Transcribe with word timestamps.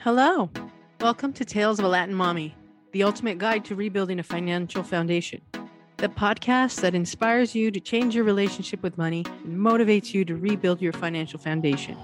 Hello. 0.00 0.50
Welcome 1.00 1.32
to 1.34 1.44
Tales 1.44 1.78
of 1.78 1.84
a 1.84 1.88
Latin 1.88 2.14
Mommy, 2.14 2.54
the 2.92 3.02
ultimate 3.02 3.38
guide 3.38 3.64
to 3.64 3.74
rebuilding 3.74 4.18
a 4.18 4.22
financial 4.22 4.82
foundation. 4.82 5.40
The 5.96 6.08
podcast 6.08 6.80
that 6.82 6.94
inspires 6.94 7.54
you 7.54 7.70
to 7.70 7.80
change 7.80 8.14
your 8.14 8.24
relationship 8.24 8.82
with 8.82 8.98
money 8.98 9.24
and 9.44 9.58
motivates 9.58 10.14
you 10.14 10.24
to 10.26 10.36
rebuild 10.36 10.80
your 10.80 10.92
financial 10.92 11.38
foundation. 11.38 11.96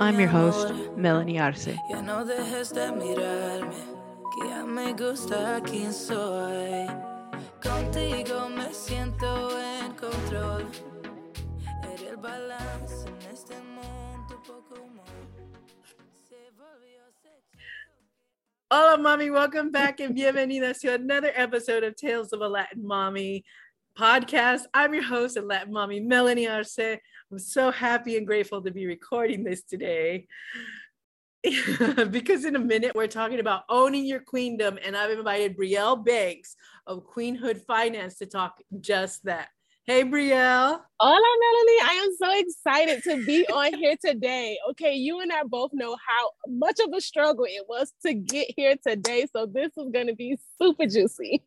I'm 0.00 0.18
your 0.18 0.28
host, 0.28 0.72
Melanie 0.96 1.38
Arce. 1.38 1.78
Contigo 7.62 8.48
me 8.48 8.74
siento 8.74 9.56
en 9.56 9.92
control. 9.92 10.66
Hola, 18.74 18.96
mommy. 18.96 19.28
Welcome 19.28 19.70
back 19.70 20.00
and 20.00 20.16
bienvenidas 20.16 20.80
to 20.80 20.94
another 20.94 21.30
episode 21.34 21.84
of 21.84 21.94
Tales 21.94 22.32
of 22.32 22.40
a 22.40 22.48
Latin 22.48 22.86
Mommy 22.86 23.44
podcast. 23.98 24.62
I'm 24.72 24.94
your 24.94 25.02
host 25.02 25.36
and 25.36 25.46
Latin 25.46 25.74
Mommy, 25.74 26.00
Melanie 26.00 26.48
Arce. 26.48 26.78
I'm 26.78 27.38
so 27.38 27.70
happy 27.70 28.16
and 28.16 28.26
grateful 28.26 28.62
to 28.62 28.70
be 28.70 28.86
recording 28.86 29.44
this 29.44 29.62
today. 29.62 30.26
because 32.10 32.46
in 32.46 32.56
a 32.56 32.58
minute 32.58 32.92
we're 32.94 33.08
talking 33.08 33.40
about 33.40 33.64
owning 33.68 34.06
your 34.06 34.20
queendom, 34.20 34.78
and 34.82 34.96
I've 34.96 35.18
invited 35.18 35.54
Brielle 35.54 36.02
Banks 36.02 36.56
of 36.86 37.04
Queenhood 37.06 37.60
Finance 37.66 38.16
to 38.20 38.26
talk 38.26 38.56
just 38.80 39.22
that. 39.26 39.48
Hey, 39.84 40.04
Brielle. 40.04 40.78
Hola, 41.00 41.38
Melanie. 41.40 41.80
I 41.82 42.04
am 42.04 42.14
so 42.14 42.38
excited 42.38 43.02
to 43.02 43.26
be 43.26 43.44
on 43.48 43.74
here 43.74 43.96
today. 44.00 44.56
Okay, 44.70 44.94
you 44.94 45.18
and 45.18 45.32
I 45.32 45.42
both 45.42 45.72
know 45.72 45.96
how 46.06 46.30
much 46.46 46.78
of 46.86 46.92
a 46.96 47.00
struggle 47.00 47.46
it 47.46 47.64
was 47.68 47.92
to 48.06 48.14
get 48.14 48.46
here 48.56 48.76
today. 48.86 49.26
So, 49.32 49.46
this 49.46 49.72
is 49.76 49.90
going 49.92 50.06
to 50.06 50.14
be 50.14 50.38
super 50.60 50.86
juicy. 50.86 51.42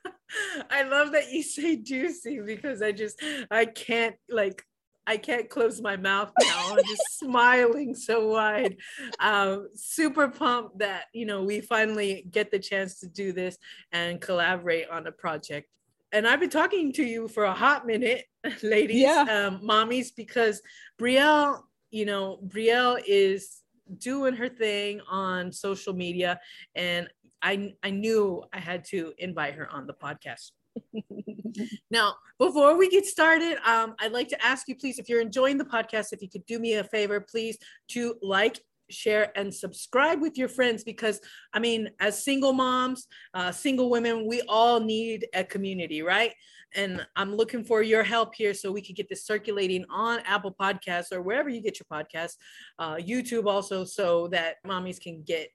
I 0.70 0.84
love 0.84 1.12
that 1.12 1.30
you 1.30 1.42
say 1.42 1.76
juicy 1.76 2.40
because 2.40 2.80
I 2.80 2.92
just, 2.92 3.22
I 3.50 3.66
can't 3.66 4.16
like, 4.30 4.64
I 5.06 5.18
can't 5.18 5.50
close 5.50 5.82
my 5.82 5.98
mouth 5.98 6.32
now. 6.40 6.70
I'm 6.70 6.84
just 6.86 7.02
smiling 7.18 7.94
so 7.94 8.28
wide. 8.28 8.78
Um, 9.20 9.68
super 9.74 10.28
pumped 10.28 10.78
that 10.78 11.04
you 11.12 11.26
know 11.26 11.42
we 11.42 11.60
finally 11.60 12.24
get 12.30 12.50
the 12.50 12.60
chance 12.60 13.00
to 13.00 13.08
do 13.08 13.34
this 13.34 13.58
and 13.92 14.22
collaborate 14.22 14.88
on 14.88 15.06
a 15.06 15.12
project 15.12 15.68
and 16.12 16.26
I've 16.26 16.40
been 16.40 16.50
talking 16.50 16.92
to 16.94 17.04
you 17.04 17.28
for 17.28 17.44
a 17.44 17.54
hot 17.54 17.86
minute, 17.86 18.24
ladies, 18.62 19.02
yeah. 19.02 19.22
um, 19.22 19.60
mommies, 19.60 20.08
because 20.16 20.62
Brielle, 21.00 21.62
you 21.90 22.06
know, 22.06 22.38
Brielle 22.46 23.00
is 23.06 23.62
doing 23.98 24.34
her 24.34 24.48
thing 24.48 25.00
on 25.08 25.52
social 25.52 25.92
media, 25.92 26.40
and 26.74 27.08
I 27.42 27.74
I 27.82 27.90
knew 27.90 28.44
I 28.52 28.60
had 28.60 28.84
to 28.86 29.12
invite 29.18 29.54
her 29.54 29.70
on 29.70 29.86
the 29.86 29.94
podcast. 29.94 30.50
now, 31.90 32.14
before 32.38 32.76
we 32.76 32.88
get 32.88 33.04
started, 33.04 33.58
um, 33.66 33.94
I'd 33.98 34.12
like 34.12 34.28
to 34.28 34.44
ask 34.44 34.68
you, 34.68 34.76
please, 34.76 34.98
if 34.98 35.08
you're 35.08 35.20
enjoying 35.20 35.58
the 35.58 35.64
podcast, 35.64 36.12
if 36.12 36.22
you 36.22 36.28
could 36.28 36.46
do 36.46 36.58
me 36.58 36.74
a 36.74 36.84
favor, 36.84 37.20
please, 37.20 37.58
to 37.88 38.14
like 38.22 38.60
share 38.90 39.32
and 39.36 39.54
subscribe 39.54 40.20
with 40.20 40.36
your 40.36 40.48
friends 40.48 40.84
because 40.84 41.20
i 41.52 41.58
mean 41.58 41.90
as 42.00 42.22
single 42.22 42.52
moms 42.52 43.06
uh, 43.34 43.52
single 43.52 43.90
women 43.90 44.26
we 44.26 44.42
all 44.48 44.80
need 44.80 45.26
a 45.34 45.44
community 45.44 46.02
right 46.02 46.34
and 46.74 47.06
i'm 47.16 47.34
looking 47.34 47.64
for 47.64 47.82
your 47.82 48.02
help 48.02 48.34
here 48.34 48.54
so 48.54 48.70
we 48.70 48.82
can 48.82 48.94
get 48.94 49.08
this 49.08 49.24
circulating 49.24 49.84
on 49.90 50.20
apple 50.20 50.54
podcasts 50.58 51.12
or 51.12 51.22
wherever 51.22 51.48
you 51.48 51.60
get 51.60 51.78
your 51.78 51.86
podcasts 51.90 52.36
uh, 52.78 52.96
youtube 52.96 53.46
also 53.46 53.84
so 53.84 54.28
that 54.28 54.56
mommies 54.66 55.00
can 55.00 55.22
get 55.22 55.48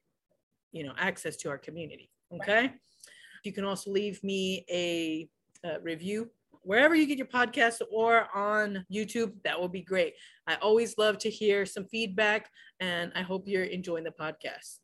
you 0.72 0.84
know 0.84 0.92
access 0.98 1.36
to 1.36 1.48
our 1.48 1.58
community 1.58 2.10
okay 2.32 2.62
right. 2.62 2.74
you 3.44 3.52
can 3.52 3.64
also 3.64 3.90
leave 3.90 4.22
me 4.22 4.64
a, 4.70 5.28
a 5.64 5.80
review 5.80 6.28
wherever 6.62 6.94
you 6.94 7.06
get 7.06 7.18
your 7.18 7.26
podcast 7.26 7.80
or 7.90 8.28
on 8.34 8.84
YouTube, 8.92 9.32
that 9.44 9.60
will 9.60 9.68
be 9.68 9.82
great. 9.82 10.14
I 10.46 10.56
always 10.56 10.98
love 10.98 11.18
to 11.18 11.30
hear 11.30 11.66
some 11.66 11.86
feedback 11.86 12.50
and 12.80 13.12
I 13.14 13.22
hope 13.22 13.48
you're 13.48 13.64
enjoying 13.64 14.04
the 14.04 14.10
podcast. 14.10 14.78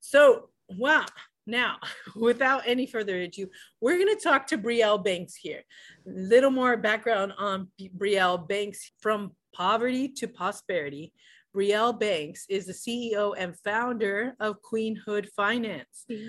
So, 0.00 0.50
wow. 0.68 1.06
Now, 1.46 1.76
without 2.16 2.62
any 2.66 2.86
further 2.86 3.20
ado, 3.20 3.48
we're 3.80 3.98
going 3.98 4.14
to 4.14 4.22
talk 4.22 4.46
to 4.48 4.58
Brielle 4.58 5.02
Banks 5.02 5.34
here. 5.34 5.62
A 6.06 6.10
little 6.10 6.50
more 6.50 6.76
background 6.76 7.32
on 7.38 7.68
Brielle 7.96 8.46
Banks 8.46 8.90
from 8.98 9.32
poverty 9.54 10.08
to 10.08 10.28
prosperity. 10.28 11.12
Brielle 11.54 11.98
Banks 11.98 12.44
is 12.50 12.66
the 12.66 12.72
CEO 12.72 13.34
and 13.38 13.58
founder 13.60 14.34
of 14.40 14.60
Queenhood 14.60 15.28
Finance. 15.34 16.04
Mm-hmm. 16.10 16.28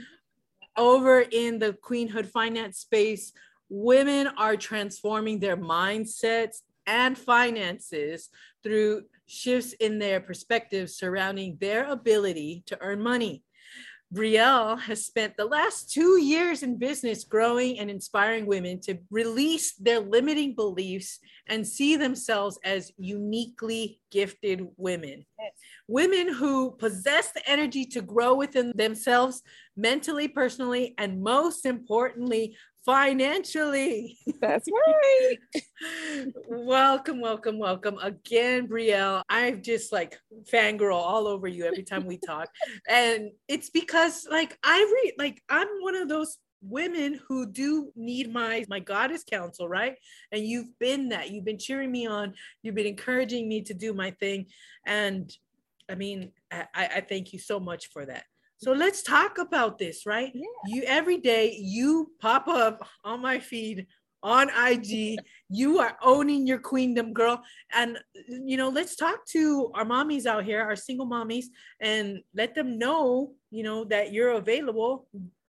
Over 0.78 1.22
in 1.32 1.58
the 1.58 1.74
Queenhood 1.74 2.28
Finance 2.28 2.78
space, 2.78 3.34
women 3.70 4.28
are 4.38 4.56
transforming 4.56 5.40
their 5.40 5.58
mindsets 5.58 6.62
and 6.86 7.18
finances 7.18 8.30
through 8.64 9.04
shifts 9.26 9.74
in 9.74 10.00
their 10.00 10.20
perspectives 10.22 10.96
surrounding 10.96 11.58
their 11.60 11.86
ability 11.86 12.64
to 12.66 12.78
earn 12.82 13.02
money. 13.02 13.44
Brielle 14.14 14.80
has 14.80 15.06
spent 15.06 15.36
the 15.36 15.44
last 15.44 15.92
two 15.92 16.18
years 16.22 16.64
in 16.64 16.78
business 16.78 17.26
growing 17.26 17.78
and 17.80 17.92
inspiring 17.92 18.46
women 18.46 18.80
to 18.80 18.98
release 19.12 19.74
their 19.74 20.00
limiting 20.00 20.56
beliefs 20.56 21.20
and 21.48 21.68
see 21.68 21.98
themselves 21.98 22.58
as 22.64 22.94
uniquely 22.98 24.00
gifted 24.10 24.66
women. 24.78 25.26
Yes. 25.38 25.52
Women 25.90 26.34
who 26.34 26.72
possess 26.72 27.34
the 27.34 27.48
energy 27.50 27.86
to 27.88 28.02
grow 28.02 28.34
within 28.36 28.72
themselves 28.76 29.42
mentally, 29.76 30.30
personally, 30.30 30.96
and 30.98 31.22
most 31.22 31.66
importantly, 31.66 32.56
financially. 32.88 34.18
That's 34.40 34.68
right. 34.88 35.38
welcome, 36.48 37.20
welcome, 37.20 37.60
welcome 37.60 38.00
again, 38.02 38.68
Brielle. 38.68 39.22
I've 39.30 39.62
just 39.62 39.92
like 39.92 40.18
fangirl 40.52 40.96
all 40.96 41.28
over 41.28 41.50
you 41.50 41.66
every 41.66 41.84
time 41.84 42.06
we 42.06 42.18
talk. 42.18 42.50
and 42.88 43.30
it's 43.50 43.70
because 43.70 44.26
like 44.32 44.58
I 44.64 44.80
read, 45.04 45.14
like 45.20 45.44
I'm 45.50 45.68
one 45.82 45.96
of 45.96 46.08
those 46.08 46.38
women 46.62 47.20
who 47.28 47.46
do 47.46 47.92
need 47.96 48.34
my 48.34 48.66
my 48.68 48.80
goddess 48.80 49.24
counsel 49.24 49.70
right 49.70 49.94
and 50.32 50.42
you've 50.44 50.68
been 50.80 51.10
that 51.10 51.30
you've 51.30 51.46
been 51.46 51.60
cheering 51.60 51.92
me 51.92 52.08
on 52.08 52.34
you've 52.64 52.74
been 52.74 52.88
encouraging 52.88 53.48
me 53.48 53.62
to 53.62 53.76
do 53.76 53.94
my 53.94 54.10
thing 54.20 54.44
and 54.84 55.32
i 55.88 55.94
mean 55.94 56.32
i 56.52 56.66
i 56.74 57.06
thank 57.08 57.32
you 57.32 57.38
so 57.38 57.60
much 57.60 57.90
for 57.94 58.08
that 58.08 58.24
so 58.58 58.72
let's 58.72 59.04
talk 59.04 59.38
about 59.38 59.78
this, 59.78 60.06
right? 60.06 60.32
Yeah. 60.34 60.44
You 60.68 60.84
every 60.84 61.18
day 61.18 61.56
you 61.60 62.12
pop 62.20 62.48
up 62.48 62.88
on 63.04 63.22
my 63.22 63.40
feed 63.40 63.88
on 64.24 64.50
IG. 64.50 65.20
you 65.50 65.80
are 65.80 65.98
owning 66.02 66.48
your 66.48 66.58
queendom, 66.60 67.14
girl. 67.14 67.42
And 67.74 67.98
you 68.28 68.58
know, 68.58 68.70
let's 68.70 68.96
talk 68.96 69.26
to 69.28 69.72
our 69.76 69.86
mommies 69.86 70.26
out 70.26 70.44
here, 70.44 70.62
our 70.62 70.76
single 70.76 71.08
mommies, 71.08 71.46
and 71.80 72.20
let 72.36 72.56
them 72.56 72.78
know, 72.78 73.34
you 73.52 73.64
know, 73.64 73.84
that 73.86 74.12
you're 74.12 74.32
available. 74.32 75.08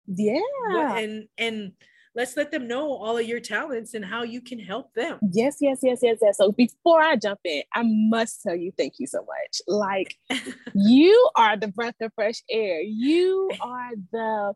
Yeah. 0.06 0.97
And 0.97 1.28
and 1.39 1.72
let's 2.16 2.37
let 2.37 2.50
them 2.50 2.66
know 2.66 2.93
all 2.93 3.19
of 3.19 3.27
your 3.27 3.41
talents 3.41 3.93
and 3.93 4.04
how 4.04 4.22
you 4.22 4.41
can 4.41 4.59
help 4.59 4.93
them. 4.94 5.19
Yes, 5.32 5.59
yes, 5.60 5.81
yes, 5.82 6.00
yes, 6.03 6.19
yes. 6.22 6.38
So 6.38 6.50
before 6.50 7.03
I 7.03 7.15
jump 7.16 7.41
in, 7.44 7.62
I 7.75 7.82
must 7.84 8.43
tell 8.43 8.56
you 8.56 8.72
thank 8.77 8.94
you 8.99 9.06
so 9.06 9.19
much. 9.19 9.60
Like 9.69 10.16
you 10.75 11.31
are 11.37 11.56
the 11.56 11.69
breath 11.69 11.94
of 12.00 12.12
fresh 12.15 12.43
air. 12.50 12.81
You 12.81 13.50
are 13.60 13.91
the 14.10 14.54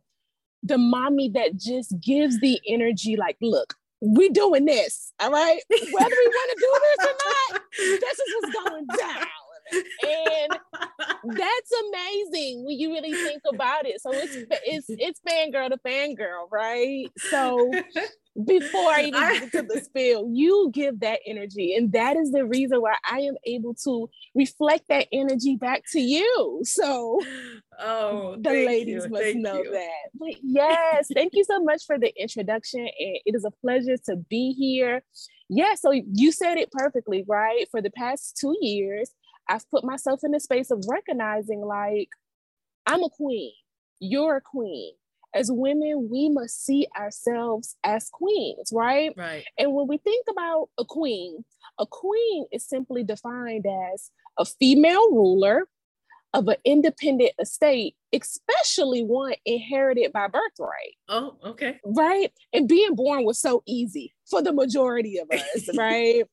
the 0.62 0.78
mommy 0.78 1.30
that 1.30 1.56
just 1.56 1.94
gives 2.00 2.40
the 2.40 2.60
energy 2.66 3.16
like, 3.16 3.36
look, 3.40 3.74
we 4.00 4.28
doing 4.30 4.64
this, 4.64 5.12
all 5.20 5.30
right? 5.30 5.60
Whether 5.70 5.84
we 5.90 5.94
want 5.98 6.50
to 6.50 6.56
do 6.58 6.80
this 6.82 7.06
or 7.06 7.14
not, 7.26 7.62
this 7.78 8.18
is 8.18 8.34
what's 8.40 8.54
going 8.54 8.86
down 8.86 9.26
and 9.72 10.58
that's 11.24 11.72
amazing 11.88 12.64
when 12.64 12.78
you 12.78 12.92
really 12.92 13.12
think 13.12 13.42
about 13.52 13.86
it. 14.04 14.12
So 14.12 14.12
it's 14.12 14.36
it's 14.64 14.86
it's 14.88 15.20
fangirl 15.26 15.70
to 15.70 15.78
fangirl, 15.78 16.50
right? 16.50 17.06
So 17.30 17.72
before 18.46 18.90
I 18.90 19.02
even 19.04 19.20
get 19.20 19.52
to 19.52 19.62
the 19.62 19.80
spill, 19.80 20.28
you 20.32 20.70
give 20.72 21.00
that 21.00 21.20
energy, 21.26 21.74
and 21.74 21.92
that 21.92 22.16
is 22.16 22.32
the 22.32 22.44
reason 22.44 22.80
why 22.80 22.94
I 23.10 23.20
am 23.20 23.34
able 23.44 23.74
to 23.84 24.08
reflect 24.34 24.88
that 24.88 25.08
energy 25.12 25.56
back 25.56 25.82
to 25.92 26.00
you. 26.00 26.60
So, 26.62 27.20
oh, 27.78 28.36
the 28.40 28.50
ladies 28.50 29.04
you, 29.04 29.10
must 29.10 29.34
know 29.36 29.62
you. 29.62 29.72
that. 29.72 30.10
But 30.14 30.34
yes, 30.42 31.08
thank 31.14 31.32
you 31.34 31.44
so 31.44 31.62
much 31.62 31.84
for 31.86 31.98
the 31.98 32.12
introduction, 32.20 32.80
and 32.80 33.18
it 33.24 33.34
is 33.34 33.44
a 33.44 33.50
pleasure 33.50 33.96
to 34.06 34.16
be 34.16 34.52
here. 34.52 35.02
Yeah, 35.48 35.74
so 35.74 35.90
you 35.90 36.30
said 36.30 36.58
it 36.58 36.70
perfectly, 36.70 37.24
right? 37.26 37.66
For 37.72 37.82
the 37.82 37.90
past 37.90 38.38
two 38.40 38.56
years, 38.60 39.10
I've 39.48 39.68
put 39.68 39.82
myself 39.82 40.20
in 40.22 40.30
the 40.30 40.38
space 40.38 40.70
of 40.70 40.84
recognizing 40.88 41.60
like 41.60 42.08
I'm 42.86 43.02
a 43.02 43.10
queen, 43.10 43.52
you're 44.00 44.36
a 44.36 44.40
queen. 44.40 44.94
As 45.32 45.48
women, 45.48 46.08
we 46.10 46.28
must 46.28 46.64
see 46.64 46.88
ourselves 46.98 47.76
as 47.84 48.10
queens, 48.10 48.72
right? 48.72 49.12
Right. 49.16 49.44
And 49.56 49.72
when 49.72 49.86
we 49.86 49.98
think 49.98 50.26
about 50.28 50.70
a 50.76 50.84
queen, 50.84 51.44
a 51.78 51.86
queen 51.86 52.46
is 52.50 52.66
simply 52.66 53.04
defined 53.04 53.64
as 53.94 54.10
a 54.38 54.44
female 54.44 55.12
ruler 55.12 55.68
of 56.32 56.48
an 56.48 56.56
independent 56.64 57.32
estate, 57.40 57.96
especially 58.12 59.02
one 59.02 59.34
inherited 59.44 60.12
by 60.12 60.26
birthright. 60.26 60.96
Oh, 61.08 61.36
okay. 61.44 61.80
Right. 61.84 62.32
And 62.52 62.68
being 62.68 62.94
born 62.94 63.24
was 63.24 63.40
so 63.40 63.62
easy 63.66 64.14
for 64.28 64.42
the 64.42 64.52
majority 64.52 65.18
of 65.18 65.28
us, 65.30 65.68
right? 65.76 66.24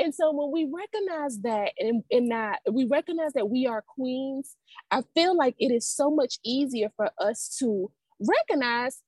And 0.00 0.14
so 0.14 0.32
when 0.32 0.50
we 0.50 0.66
recognize 0.72 1.38
that 1.42 1.72
and, 1.78 2.02
and 2.10 2.30
that 2.30 2.60
we 2.72 2.86
recognize 2.86 3.34
that 3.34 3.50
we 3.50 3.66
are 3.66 3.84
queens, 3.86 4.56
I 4.90 5.02
feel 5.14 5.36
like 5.36 5.54
it 5.58 5.70
is 5.70 5.86
so 5.86 6.10
much 6.10 6.38
easier 6.42 6.88
for 6.96 7.10
us 7.18 7.54
to 7.58 7.90
recognize 8.18 9.02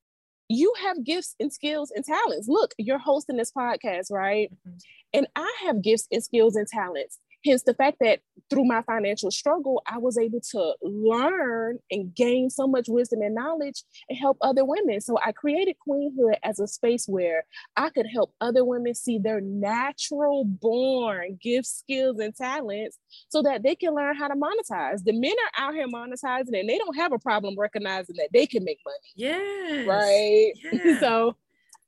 you 0.49 0.73
have 0.83 1.03
gifts 1.03 1.35
and 1.41 1.51
skills 1.51 1.91
and 1.95 2.05
talents. 2.05 2.47
Look, 2.47 2.75
you're 2.77 2.99
hosting 2.99 3.39
this 3.39 3.53
podcast, 3.57 4.11
right? 4.11 4.51
Mm-hmm. 4.53 4.77
And 5.15 5.27
I 5.35 5.51
have 5.65 5.83
gifts 5.83 6.09
and 6.13 6.23
skills 6.23 6.57
and 6.57 6.67
talents. 6.67 7.19
Hence 7.45 7.63
the 7.63 7.75
fact 7.75 7.99
that 8.01 8.21
through 8.51 8.65
my 8.65 8.83
financial 8.83 9.31
struggle, 9.31 9.83
I 9.87 9.99
was 9.99 10.19
able 10.19 10.41
to 10.53 10.75
learn 10.83 11.79
and 11.91 12.15
gain 12.15 12.51
so 12.51 12.67
much 12.67 12.87
wisdom 12.89 13.23
and 13.23 13.35
knowledge 13.35 13.83
and 14.09 14.19
help 14.19 14.39
other 14.41 14.65
women. 14.65 15.01
So 15.01 15.19
I 15.25 15.33
created 15.33 15.77
Queenhood 15.87 16.37
as 16.45 16.61
a 16.61 16.67
space 16.67 17.07
where 17.07 17.45
I 17.77 17.91
could 17.91 18.07
help 18.13 18.35
other 18.41 18.65
women 18.65 18.95
see 18.95 19.19
their 19.19 19.41
natural 19.41 20.45
born 20.45 21.39
gifts, 21.43 21.79
skills, 21.79 22.19
and 22.19 22.35
talents 22.35 22.99
so 23.29 23.43
that 23.43 23.63
they 23.63 23.75
can 23.75 23.95
learn 23.95 24.17
how 24.17 24.29
to 24.29 24.35
monetize. 24.35 25.05
The 25.05 25.13
men 25.13 25.33
are 25.59 25.65
out 25.67 25.75
here 25.75 25.89
monetizing 25.89 26.59
and 26.59 26.69
they 26.69 26.79
don't 26.79 26.97
have 26.97 27.13
a 27.13 27.19
problem 27.19 27.55
recognizing 27.59 28.17
that 28.17 28.31
they 28.33 28.47
can 28.47 28.65
make 28.65 28.79
money. 28.85 28.97
Yeah. 29.17 29.83
Right. 29.87 30.53
Yeah. 30.73 30.99
so 31.01 31.37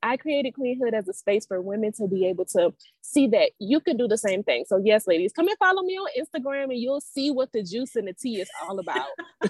I 0.05 0.19
created 0.19 0.53
Queenhood 0.53 0.93
as 0.93 1.09
a 1.09 1.15
space 1.15 1.47
for 1.47 1.62
women 1.62 1.93
to 1.93 2.06
be 2.06 2.27
able 2.29 2.45
to 2.47 2.75
see 3.01 3.27
that 3.29 3.53
you 3.59 3.81
can 3.81 3.97
do 3.97 4.06
the 4.06 4.19
same 4.19 4.43
thing. 4.43 4.65
So, 4.67 4.77
yes, 4.77 5.06
ladies, 5.06 5.33
come 5.33 5.49
and 5.49 5.56
follow 5.56 5.83
me 5.83 5.95
on 5.95 6.09
Instagram 6.21 6.65
and 6.65 6.77
you'll 6.77 7.01
see 7.01 7.31
what 7.31 7.53
the 7.53 7.62
juice 7.62 7.97
and 7.97 8.06
the 8.06 8.12
tea 8.12 8.43
is 8.43 8.49
all 8.62 8.79
about. 8.79 9.06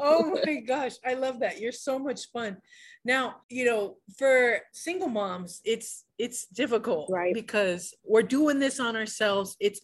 oh 0.00 0.40
my 0.44 0.56
gosh, 0.66 0.92
I 1.04 1.12
love 1.14 1.40
that. 1.40 1.60
You're 1.60 1.70
so 1.70 1.98
much 1.98 2.30
fun. 2.32 2.56
Now, 3.04 3.42
you 3.50 3.66
know, 3.66 3.98
for 4.16 4.60
single 4.72 5.08
moms, 5.08 5.60
it's 5.64 6.04
it's 6.18 6.46
difficult 6.46 7.10
right 7.12 7.34
because 7.34 7.92
we're 8.04 8.22
doing 8.22 8.58
this 8.58 8.80
on 8.80 8.96
ourselves. 8.96 9.54
It's 9.60 9.80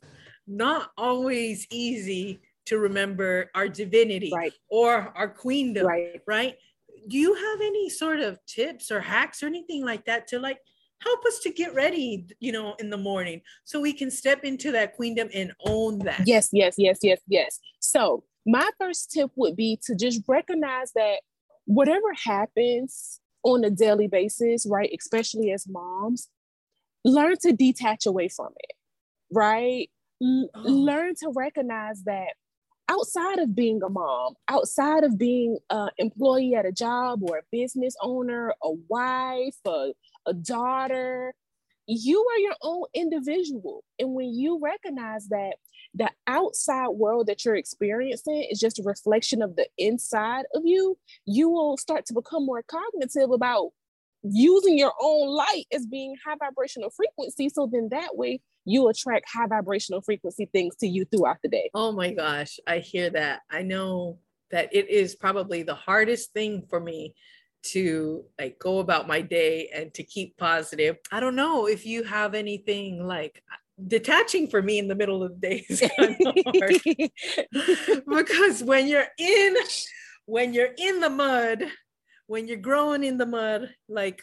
not 0.47 0.91
always 0.97 1.67
easy 1.71 2.41
to 2.67 2.79
remember 2.79 3.51
our 3.55 3.69
divinity 3.69 4.33
right. 4.35 4.53
or 4.71 5.13
our 5.15 5.29
queendom, 5.29 5.87
right? 5.87 6.23
right? 6.27 6.55
Do 7.09 7.19
you 7.19 7.35
have 7.35 7.61
any 7.61 7.89
sort 7.89 8.21
of 8.21 8.39
tips 8.47 8.91
or 8.91 9.01
hacks 9.01 9.43
or 9.43 9.47
anything 9.47 9.85
like 9.85 10.05
that 10.07 10.27
to 10.29 10.39
like 10.39 10.59
help 11.03 11.25
us 11.25 11.39
to 11.41 11.51
get 11.51 11.75
ready, 11.75 12.27
you 12.41 12.53
know, 12.53 12.75
in 12.79 12.91
the 12.91 12.97
morning 12.97 13.41
so 13.65 13.81
we 13.81 13.93
can 13.93 14.11
step 14.11 14.45
into 14.45 14.73
that 14.73 14.95
queendom 14.95 15.29
and 15.35 15.53
own 15.67 15.99
that? 16.01 16.23
Yes, 16.27 16.51
yes, 16.53 16.75
yes, 16.79 16.99
yes, 17.03 17.21
yes. 17.27 17.59
So, 17.81 18.25
my 18.47 18.69
first 18.79 19.13
tip 19.13 19.31
would 19.37 19.55
be 19.55 19.79
to 19.85 19.95
just 19.95 20.23
recognize 20.27 20.93
that 20.95 21.21
whatever 21.67 22.15
happens 22.25 23.21
on 23.43 23.65
a 23.65 23.71
daily 23.71 24.07
basis, 24.07 24.67
right, 24.69 24.91
especially 24.99 25.53
as 25.53 25.69
moms, 25.69 26.29
learn 27.05 27.37
to 27.43 27.53
detach 27.53 28.07
away 28.07 28.29
from 28.29 28.49
it, 28.59 28.77
right? 29.31 29.91
L- 30.23 30.49
oh. 30.55 30.63
Learn 30.63 31.15
to 31.17 31.33
recognize 31.35 32.03
that 32.05 32.35
outside 32.91 33.39
of 33.39 33.55
being 33.55 33.81
a 33.83 33.89
mom, 33.89 34.35
outside 34.49 35.05
of 35.05 35.17
being 35.17 35.59
an 35.71 35.91
employee 35.99 36.55
at 36.57 36.67
a 36.67 36.73
job 36.73 37.21
or 37.23 37.39
a 37.39 37.43
business 37.53 37.95
owner, 38.03 38.53
a 38.63 38.71
wife, 38.89 39.57
a, 39.65 39.93
a 40.27 40.35
daughter, 40.35 41.33
you 41.87 42.25
are 42.33 42.39
your 42.39 42.57
own 42.63 42.85
individual. 42.93 43.85
And 43.99 44.15
when 44.15 44.35
you 44.35 44.61
recognize 44.61 45.29
that 45.29 45.55
the 45.95 46.11
outside 46.27 46.89
world 46.89 47.29
that 47.29 47.45
you're 47.45 47.57
experiencing 47.57 48.47
is 48.51 48.59
just 48.59 48.79
a 48.79 48.85
reflection 48.85 49.41
of 49.41 49.57
the 49.57 49.69
inside 49.79 50.45
of 50.55 50.63
you, 50.65 50.99
you 51.27 51.49
will 51.49 51.77
start 51.77 52.07
to 52.07 52.15
become 52.15 52.45
more 52.45 52.63
cognitive 52.63 53.31
about 53.31 53.71
using 54.23 54.77
your 54.77 54.93
own 55.01 55.29
light 55.29 55.65
as 55.73 55.87
being 55.87 56.15
high 56.25 56.37
vibrational 56.39 56.91
frequency. 56.91 57.49
So 57.49 57.69
then 57.73 57.89
that 57.91 58.17
way 58.17 58.41
you 58.65 58.89
attract 58.89 59.27
high 59.33 59.47
vibrational 59.47 60.03
frequency 60.03 60.47
things 60.53 60.77
to 60.77 60.87
you 60.87 61.05
throughout 61.05 61.39
the 61.43 61.49
day. 61.49 61.71
Oh 61.75 61.93
my 61.93 62.13
gosh, 62.13 62.59
I 62.67 62.79
hear 62.79 63.11
that. 63.11 63.41
I 63.51 63.63
know 63.63 64.19
that 64.51 64.75
it 64.75 64.89
is 64.91 65.15
probably 65.15 65.63
the 65.63 65.75
hardest 65.75 66.33
thing 66.33 66.67
for 66.69 66.81
me 66.81 67.15
to 67.63 68.25
like 68.39 68.59
go 68.59 68.79
about 68.79 69.07
my 69.07 69.21
day 69.21 69.71
and 69.75 69.93
to 69.95 70.03
keep 70.03 70.37
positive. 70.37 70.97
I 71.13 71.21
don't 71.21 71.37
know 71.37 71.67
if 71.67 71.87
you 71.87 72.03
have 72.05 72.35
anything 72.35 73.07
like 73.07 73.43
detaching 73.87 74.49
for 74.49 74.63
me 74.63 74.79
in 74.79 74.89
the 74.89 74.95
middle 74.95 75.23
of 75.23 75.41
the 75.41 75.49
day 75.49 75.65
is 75.69 75.81
kind 75.97 76.17
of 76.27 76.35
hard 76.47 78.05
because 78.07 78.63
when 78.63 78.87
you're 78.87 79.07
in 79.19 79.57
when 80.27 80.53
you're 80.53 80.75
in 80.77 81.01
the 81.01 81.09
mud 81.09 81.65
when 82.27 82.47
you're 82.47 82.59
growing 82.59 83.05
in 83.05 83.17
the 83.17 83.25
mud 83.25 83.71
like 83.89 84.23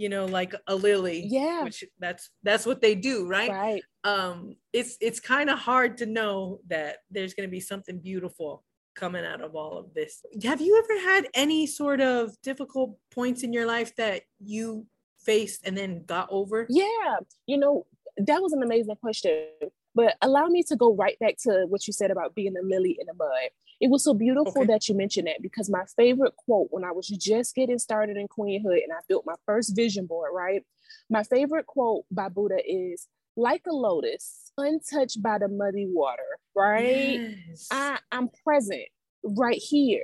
you 0.00 0.08
know 0.08 0.24
like 0.24 0.54
a 0.66 0.74
lily 0.74 1.26
yeah. 1.28 1.62
which 1.62 1.84
that's 1.98 2.30
that's 2.42 2.64
what 2.64 2.80
they 2.80 2.94
do 2.94 3.26
right? 3.26 3.50
Right. 3.50 3.82
Um 4.02 4.56
it's 4.72 4.96
it's 5.00 5.20
kind 5.20 5.50
of 5.50 5.58
hard 5.58 5.98
to 5.98 6.06
know 6.06 6.60
that 6.68 6.98
there's 7.10 7.34
going 7.34 7.46
to 7.46 7.50
be 7.50 7.60
something 7.60 7.98
beautiful 7.98 8.64
coming 8.96 9.24
out 9.24 9.42
of 9.42 9.54
all 9.54 9.78
of 9.78 9.92
this. 9.94 10.24
Have 10.42 10.60
you 10.62 10.82
ever 10.82 11.00
had 11.10 11.28
any 11.34 11.66
sort 11.66 12.00
of 12.00 12.34
difficult 12.42 12.98
points 13.12 13.42
in 13.42 13.52
your 13.52 13.66
life 13.66 13.94
that 13.96 14.22
you 14.42 14.86
faced 15.24 15.66
and 15.66 15.76
then 15.76 16.04
got 16.06 16.28
over? 16.30 16.66
Yeah 16.70 17.16
you 17.46 17.58
know 17.58 17.86
that 18.16 18.40
was 18.42 18.54
an 18.54 18.62
amazing 18.62 18.96
question 18.96 19.46
but 19.94 20.14
allow 20.22 20.46
me 20.46 20.62
to 20.62 20.76
go 20.76 20.94
right 20.94 21.18
back 21.18 21.34
to 21.42 21.66
what 21.68 21.86
you 21.86 21.92
said 21.92 22.10
about 22.10 22.34
being 22.34 22.54
a 22.56 22.62
lily 22.62 22.96
in 22.98 23.06
the 23.06 23.14
mud 23.14 23.50
it 23.80 23.88
was 23.88 24.04
so 24.04 24.12
beautiful 24.12 24.62
okay. 24.62 24.66
that 24.66 24.88
you 24.88 24.94
mentioned 24.94 25.26
that 25.26 25.40
because 25.40 25.70
my 25.70 25.84
favorite 25.96 26.36
quote 26.36 26.68
when 26.70 26.84
I 26.84 26.92
was 26.92 27.08
just 27.08 27.54
getting 27.54 27.78
started 27.78 28.16
in 28.16 28.28
queenhood 28.28 28.82
and 28.82 28.92
I 28.92 29.00
built 29.08 29.24
my 29.26 29.36
first 29.46 29.74
vision 29.74 30.06
board, 30.06 30.32
right? 30.34 30.62
My 31.08 31.22
favorite 31.22 31.66
quote 31.66 32.04
by 32.10 32.28
Buddha 32.28 32.58
is 32.64 33.08
like 33.36 33.62
a 33.66 33.72
lotus, 33.72 34.52
untouched 34.58 35.22
by 35.22 35.38
the 35.38 35.48
muddy 35.48 35.86
water, 35.88 36.38
right? 36.54 37.36
Yes. 37.48 37.68
I, 37.70 37.98
I'm 38.12 38.28
present 38.44 38.86
right 39.24 39.60
here. 39.60 40.02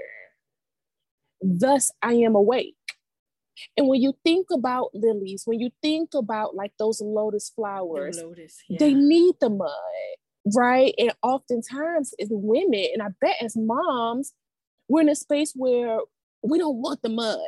Thus, 1.42 1.90
I 2.02 2.14
am 2.14 2.34
awake. 2.34 2.76
And 3.76 3.88
when 3.88 4.00
you 4.00 4.14
think 4.24 4.46
about 4.52 4.90
lilies, 4.94 5.42
when 5.44 5.60
you 5.60 5.70
think 5.82 6.14
about 6.14 6.54
like 6.54 6.72
those 6.78 7.02
lotus 7.02 7.50
flowers, 7.50 8.22
lotus, 8.22 8.58
yeah. 8.68 8.78
they 8.80 8.94
need 8.94 9.34
the 9.40 9.50
mud 9.50 9.70
right? 10.54 10.94
And 10.98 11.12
oftentimes 11.22 12.14
as 12.20 12.28
women, 12.30 12.86
and 12.92 13.02
I 13.02 13.08
bet 13.20 13.36
as 13.40 13.56
moms, 13.56 14.32
we're 14.88 15.00
in 15.00 15.08
a 15.08 15.16
space 15.16 15.52
where 15.56 15.98
we 16.42 16.58
don't 16.58 16.76
want 16.76 17.02
the 17.02 17.08
mud, 17.08 17.38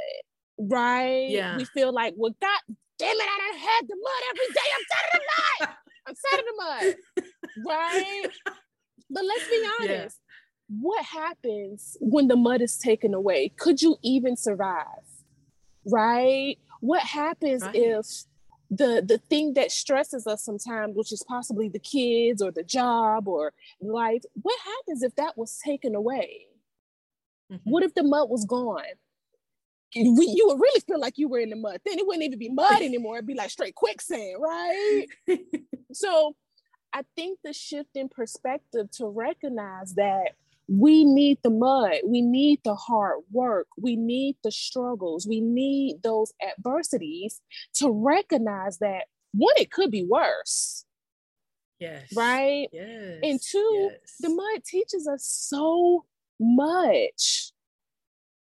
right? 0.58 1.28
Yeah. 1.28 1.56
We 1.56 1.64
feel 1.66 1.92
like, 1.92 2.14
well, 2.16 2.34
God 2.40 2.76
damn 2.98 3.14
it, 3.14 3.22
I 3.22 3.50
done 3.50 3.60
had 3.60 3.88
the 3.88 3.96
mud 3.96 4.22
every 4.30 4.54
day. 4.54 4.68
I'm 4.74 4.84
tired 4.92 5.14
of 5.14 5.20
the 5.20 5.64
mud. 5.64 5.76
I'm 6.08 6.14
tired 6.30 6.40
of 6.40 6.46
the 6.46 7.24
mud, 7.64 7.66
right? 7.66 8.26
But 9.10 9.24
let's 9.24 9.48
be 9.48 9.68
honest. 9.80 10.18
Yeah. 10.18 10.34
What 10.80 11.04
happens 11.04 11.96
when 12.00 12.28
the 12.28 12.36
mud 12.36 12.60
is 12.60 12.76
taken 12.76 13.14
away? 13.14 13.52
Could 13.58 13.80
you 13.80 13.96
even 14.02 14.36
survive? 14.36 14.84
Right? 15.86 16.56
What 16.80 17.02
happens 17.02 17.62
right. 17.62 17.74
if 17.74 18.06
the 18.70 19.02
the 19.04 19.18
thing 19.30 19.54
that 19.54 19.72
stresses 19.72 20.26
us 20.26 20.44
sometimes 20.44 20.94
which 20.94 21.12
is 21.12 21.22
possibly 21.26 21.68
the 21.68 21.78
kids 21.78 22.42
or 22.42 22.50
the 22.50 22.62
job 22.62 23.26
or 23.26 23.52
life 23.80 24.22
what 24.42 24.58
happens 24.60 25.02
if 25.02 25.14
that 25.16 25.36
was 25.38 25.58
taken 25.64 25.94
away? 25.94 26.46
Mm-hmm. 27.50 27.70
what 27.70 27.82
if 27.82 27.94
the 27.94 28.02
mud 28.02 28.28
was 28.28 28.44
gone? 28.44 28.82
We, 29.96 30.26
you 30.26 30.46
would 30.48 30.60
really 30.60 30.80
feel 30.80 31.00
like 31.00 31.16
you 31.16 31.28
were 31.28 31.38
in 31.38 31.48
the 31.48 31.56
mud. 31.56 31.80
Then 31.82 31.98
it 31.98 32.06
wouldn't 32.06 32.22
even 32.24 32.38
be 32.38 32.50
mud 32.50 32.82
anymore. 32.82 33.16
It'd 33.16 33.26
be 33.26 33.32
like 33.32 33.48
straight 33.48 33.74
quicksand 33.74 34.36
right? 34.38 35.06
So 35.92 36.34
i 36.92 37.02
think 37.16 37.38
the 37.44 37.52
shift 37.52 37.90
in 37.94 38.08
perspective 38.08 38.90
to 38.90 39.06
recognize 39.06 39.94
that 39.94 40.32
we 40.68 41.04
need 41.04 41.38
the 41.42 41.50
mud. 41.50 41.94
We 42.04 42.20
need 42.20 42.60
the 42.64 42.74
hard 42.74 43.20
work. 43.30 43.66
We 43.78 43.96
need 43.96 44.36
the 44.44 44.52
struggles. 44.52 45.26
We 45.26 45.40
need 45.40 46.02
those 46.02 46.32
adversities 46.46 47.40
to 47.74 47.90
recognize 47.90 48.78
that 48.78 49.04
one, 49.32 49.54
it 49.56 49.70
could 49.70 49.90
be 49.90 50.06
worse. 50.08 50.84
Yes. 51.80 52.08
Right? 52.14 52.68
Yes. 52.72 53.18
And 53.22 53.40
two, 53.40 53.90
yes. 53.90 54.16
the 54.20 54.28
mud 54.28 54.64
teaches 54.64 55.08
us 55.08 55.24
so 55.24 56.04
much. 56.38 57.52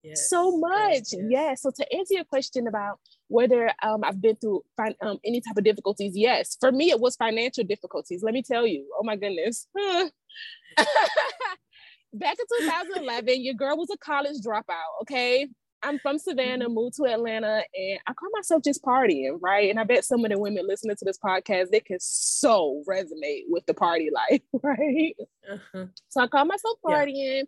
Yes. 0.02 0.30
So 0.30 0.56
much. 0.56 1.12
Yes, 1.12 1.14
yes. 1.28 1.62
So 1.62 1.70
to 1.76 1.94
answer 1.94 2.14
your 2.14 2.24
question 2.24 2.66
about 2.66 2.98
whether 3.28 3.70
um, 3.82 4.02
I've 4.02 4.20
been 4.20 4.36
through 4.36 4.62
fin- 4.76 4.94
um, 5.02 5.18
any 5.24 5.42
type 5.42 5.58
of 5.58 5.64
difficulties, 5.64 6.16
yes. 6.16 6.56
For 6.58 6.72
me, 6.72 6.90
it 6.90 6.98
was 6.98 7.16
financial 7.16 7.64
difficulties. 7.64 8.22
Let 8.22 8.32
me 8.32 8.42
tell 8.42 8.66
you. 8.66 8.90
Oh 8.98 9.04
my 9.04 9.16
goodness. 9.16 9.68
back 12.12 12.36
in 12.38 12.66
2011, 12.66 13.42
your 13.42 13.54
girl 13.54 13.76
was 13.76 13.90
a 13.90 13.98
college 13.98 14.36
dropout. 14.44 15.02
Okay. 15.02 15.48
I'm 15.82 15.98
from 15.98 16.18
Savannah, 16.18 16.66
mm-hmm. 16.66 16.74
moved 16.74 16.96
to 16.96 17.06
Atlanta, 17.06 17.62
and 17.74 17.98
I 18.06 18.12
call 18.12 18.28
myself 18.34 18.62
just 18.62 18.82
partying, 18.82 19.38
right? 19.40 19.70
And 19.70 19.80
I 19.80 19.84
bet 19.84 20.04
some 20.04 20.24
of 20.24 20.30
the 20.30 20.38
women 20.38 20.66
listening 20.68 20.96
to 20.96 21.04
this 21.04 21.18
podcast, 21.18 21.70
they 21.70 21.80
can 21.80 21.98
so 22.00 22.82
resonate 22.86 23.44
with 23.48 23.64
the 23.66 23.74
party 23.74 24.10
life, 24.12 24.42
right? 24.62 25.16
Uh-huh. 25.50 25.86
So 26.08 26.20
I 26.20 26.26
call 26.26 26.44
myself 26.44 26.78
partying. 26.84 27.14
Yeah. 27.14 27.42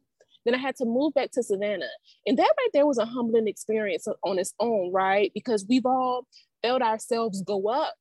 Then 0.44 0.54
I 0.54 0.58
had 0.58 0.76
to 0.76 0.84
move 0.84 1.14
back 1.14 1.30
to 1.32 1.42
Savannah. 1.42 1.86
And 2.26 2.36
that 2.38 2.52
right 2.58 2.68
there 2.72 2.86
was 2.86 2.98
a 2.98 3.04
humbling 3.04 3.46
experience 3.46 4.08
on 4.24 4.38
its 4.38 4.54
own, 4.58 4.90
right? 4.92 5.30
Because 5.34 5.64
we've 5.68 5.86
all 5.86 6.26
felt 6.62 6.82
ourselves 6.82 7.42
go 7.42 7.68
up. 7.68 7.94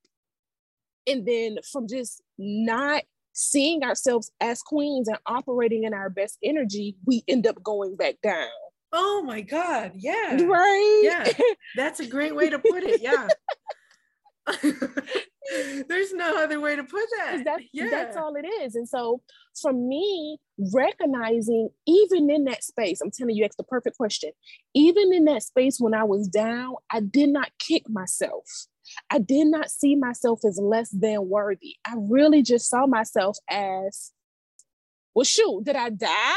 And 1.06 1.26
then 1.26 1.58
from 1.72 1.88
just 1.88 2.22
not 2.40 3.04
seeing 3.34 3.84
ourselves 3.84 4.32
as 4.40 4.62
queens 4.62 5.08
and 5.08 5.18
operating 5.26 5.84
in 5.84 5.94
our 5.94 6.10
best 6.10 6.38
energy, 6.44 6.96
we 7.06 7.24
end 7.28 7.48
up 7.48 7.62
going 7.64 7.96
back 7.96 8.16
down. 8.22 8.48
Oh 8.94 9.24
my 9.24 9.42
God. 9.42 9.94
Yeah. 9.96 10.42
Right. 10.44 11.02
Yeah. 11.04 11.32
That's 11.76 12.00
a 12.00 12.08
great 12.08 12.36
way 12.36 12.50
to 12.50 12.60
put 12.60 12.84
it. 12.84 13.02
Yeah. 13.02 13.28
There's 15.88 16.14
no 16.14 16.44
other 16.44 16.60
way 16.60 16.76
to 16.76 16.84
put 16.84 17.04
that. 17.18 17.44
That's, 17.46 17.64
yeah. 17.74 17.90
that's 17.90 18.18
all 18.18 18.36
it 18.36 18.46
is. 18.46 18.76
And 18.76 18.88
so 18.88 19.22
for 19.62 19.74
me, 19.74 20.40
recognizing 20.74 21.70
even 21.88 22.30
in 22.30 22.46
that 22.46 22.64
space, 22.64 23.02
I'm 23.02 23.12
telling 23.12 23.36
you, 23.36 23.46
it's 23.46 23.56
the 23.56 23.64
perfect 23.64 23.98
question. 23.98 24.32
Even 24.74 25.14
in 25.14 25.26
that 25.26 25.44
space 25.44 25.78
when 25.80 25.94
I 25.94 26.04
was 26.04 26.28
down, 26.28 26.76
I 26.92 27.00
did 27.00 27.30
not 27.30 27.50
kick 27.60 27.90
myself. 27.90 28.46
I 29.10 29.20
did 29.20 29.48
not 29.48 29.70
see 29.70 29.96
myself 29.96 30.42
as 30.46 30.60
less 30.60 30.90
than 30.90 31.30
worthy. 31.30 31.76
I 31.86 31.94
really 31.98 32.42
just 32.42 32.70
saw 32.70 32.86
myself 32.86 33.38
as, 33.50 34.12
well, 35.14 35.26
shoot, 35.26 35.64
did 35.64 35.76
I 35.76 35.90
die? 35.90 36.36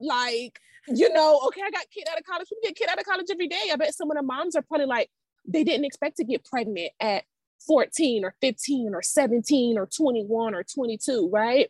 Like, 0.00 0.58
you 0.88 1.12
know, 1.12 1.40
okay, 1.46 1.62
I 1.64 1.70
got 1.70 1.86
kicked 1.92 2.08
out 2.10 2.18
of 2.18 2.24
college. 2.24 2.48
People 2.48 2.62
get 2.62 2.76
kicked 2.76 2.90
out 2.90 2.98
of 2.98 3.04
college 3.04 3.26
every 3.30 3.48
day. 3.48 3.70
I 3.72 3.76
bet 3.76 3.94
some 3.94 4.10
of 4.10 4.16
the 4.16 4.22
moms 4.22 4.56
are 4.56 4.62
probably 4.62 4.86
like, 4.86 5.10
they 5.46 5.64
didn't 5.64 5.84
expect 5.84 6.16
to 6.18 6.24
get 6.24 6.44
pregnant 6.44 6.92
at 7.00 7.24
14 7.66 8.24
or 8.24 8.34
15 8.40 8.94
or 8.94 9.02
17 9.02 9.78
or 9.78 9.86
21 9.86 10.54
or 10.54 10.62
22, 10.62 11.30
right? 11.32 11.68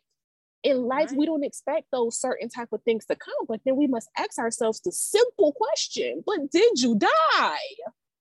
In 0.62 0.84
life, 0.84 1.10
right. 1.10 1.18
we 1.18 1.26
don't 1.26 1.44
expect 1.44 1.86
those 1.92 2.18
certain 2.18 2.48
type 2.48 2.68
of 2.72 2.82
things 2.82 3.04
to 3.06 3.16
come, 3.16 3.34
but 3.46 3.60
then 3.64 3.76
we 3.76 3.86
must 3.86 4.08
ask 4.16 4.38
ourselves 4.38 4.80
the 4.80 4.92
simple 4.92 5.52
question, 5.52 6.22
but 6.24 6.50
did 6.50 6.80
you 6.80 6.96
die? 6.96 7.58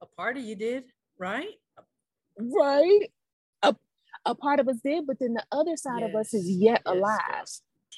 A 0.01 0.05
part 0.17 0.37
of 0.37 0.43
you 0.43 0.55
did, 0.55 0.83
right? 1.17 1.47
Right. 2.39 3.11
A, 3.61 3.75
a 4.25 4.35
part 4.35 4.59
of 4.59 4.67
us 4.67 4.77
did, 4.83 5.05
but 5.07 5.17
then 5.19 5.33
the 5.33 5.45
other 5.51 5.75
side 5.75 6.01
yes. 6.01 6.09
of 6.09 6.15
us 6.19 6.33
is 6.33 6.49
yet 6.49 6.81
yes. 6.85 6.95
alive, 6.95 7.47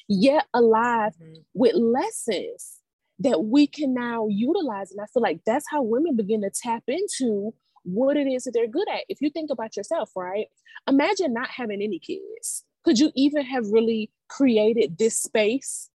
yet 0.07 0.45
alive 0.53 1.13
mm-hmm. 1.21 1.41
with 1.53 1.75
lessons 1.75 2.79
that 3.19 3.43
we 3.45 3.67
can 3.67 3.93
now 3.93 4.27
utilize. 4.29 4.91
And 4.91 5.01
I 5.01 5.05
feel 5.13 5.23
like 5.23 5.41
that's 5.45 5.65
how 5.69 5.81
women 5.81 6.15
begin 6.15 6.41
to 6.41 6.51
tap 6.53 6.83
into 6.87 7.53
what 7.83 8.17
it 8.17 8.27
is 8.27 8.43
that 8.43 8.51
they're 8.51 8.67
good 8.67 8.89
at. 8.89 9.05
If 9.07 9.21
you 9.21 9.29
think 9.29 9.49
about 9.51 9.77
yourself, 9.77 10.11
right? 10.15 10.47
Imagine 10.89 11.33
not 11.33 11.49
having 11.49 11.81
any 11.81 11.99
kids. 11.99 12.65
Could 12.83 12.99
you 12.99 13.11
even 13.15 13.43
have 13.45 13.67
really 13.71 14.11
created 14.27 14.97
this 14.97 15.17
space 15.17 15.89